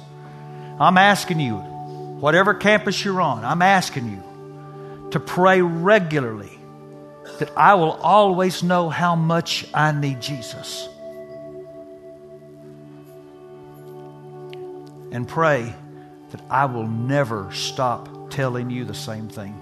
I'm 0.81 0.97
asking 0.97 1.41
you, 1.41 1.57
whatever 1.57 2.55
campus 2.55 3.05
you're 3.05 3.21
on, 3.21 3.45
I'm 3.45 3.63
asking 3.63 4.11
you 4.11 5.11
to 5.11 5.21
pray 5.21 5.61
regularly 5.61 6.59
that 7.39 7.51
I 7.57 7.75
will 7.75 7.93
always 7.93 8.63
know 8.63 8.89
how 8.89 9.17
much 9.17 9.67
I 9.75 9.93
need 9.93 10.23
Jesus. 10.23 10.89
And 15.13 15.29
pray 15.29 15.75
that 16.31 16.41
I 16.51 16.65
will 16.65 16.89
never 16.89 17.53
stop 17.53 18.09
telling 18.37 18.69
you 18.69 18.85
the 18.85 18.93
same 18.93 19.31
thing. 19.31 19.55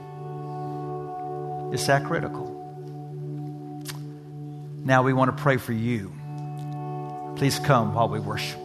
It's 1.72 1.86
that 1.86 2.04
critical. 2.04 2.50
Now 4.84 5.04
we 5.04 5.12
want 5.12 5.34
to 5.36 5.40
pray 5.40 5.58
for 5.58 5.72
you. 5.72 6.12
Please 7.36 7.60
come 7.60 7.94
while 7.94 8.08
we 8.08 8.18
worship. 8.18 8.63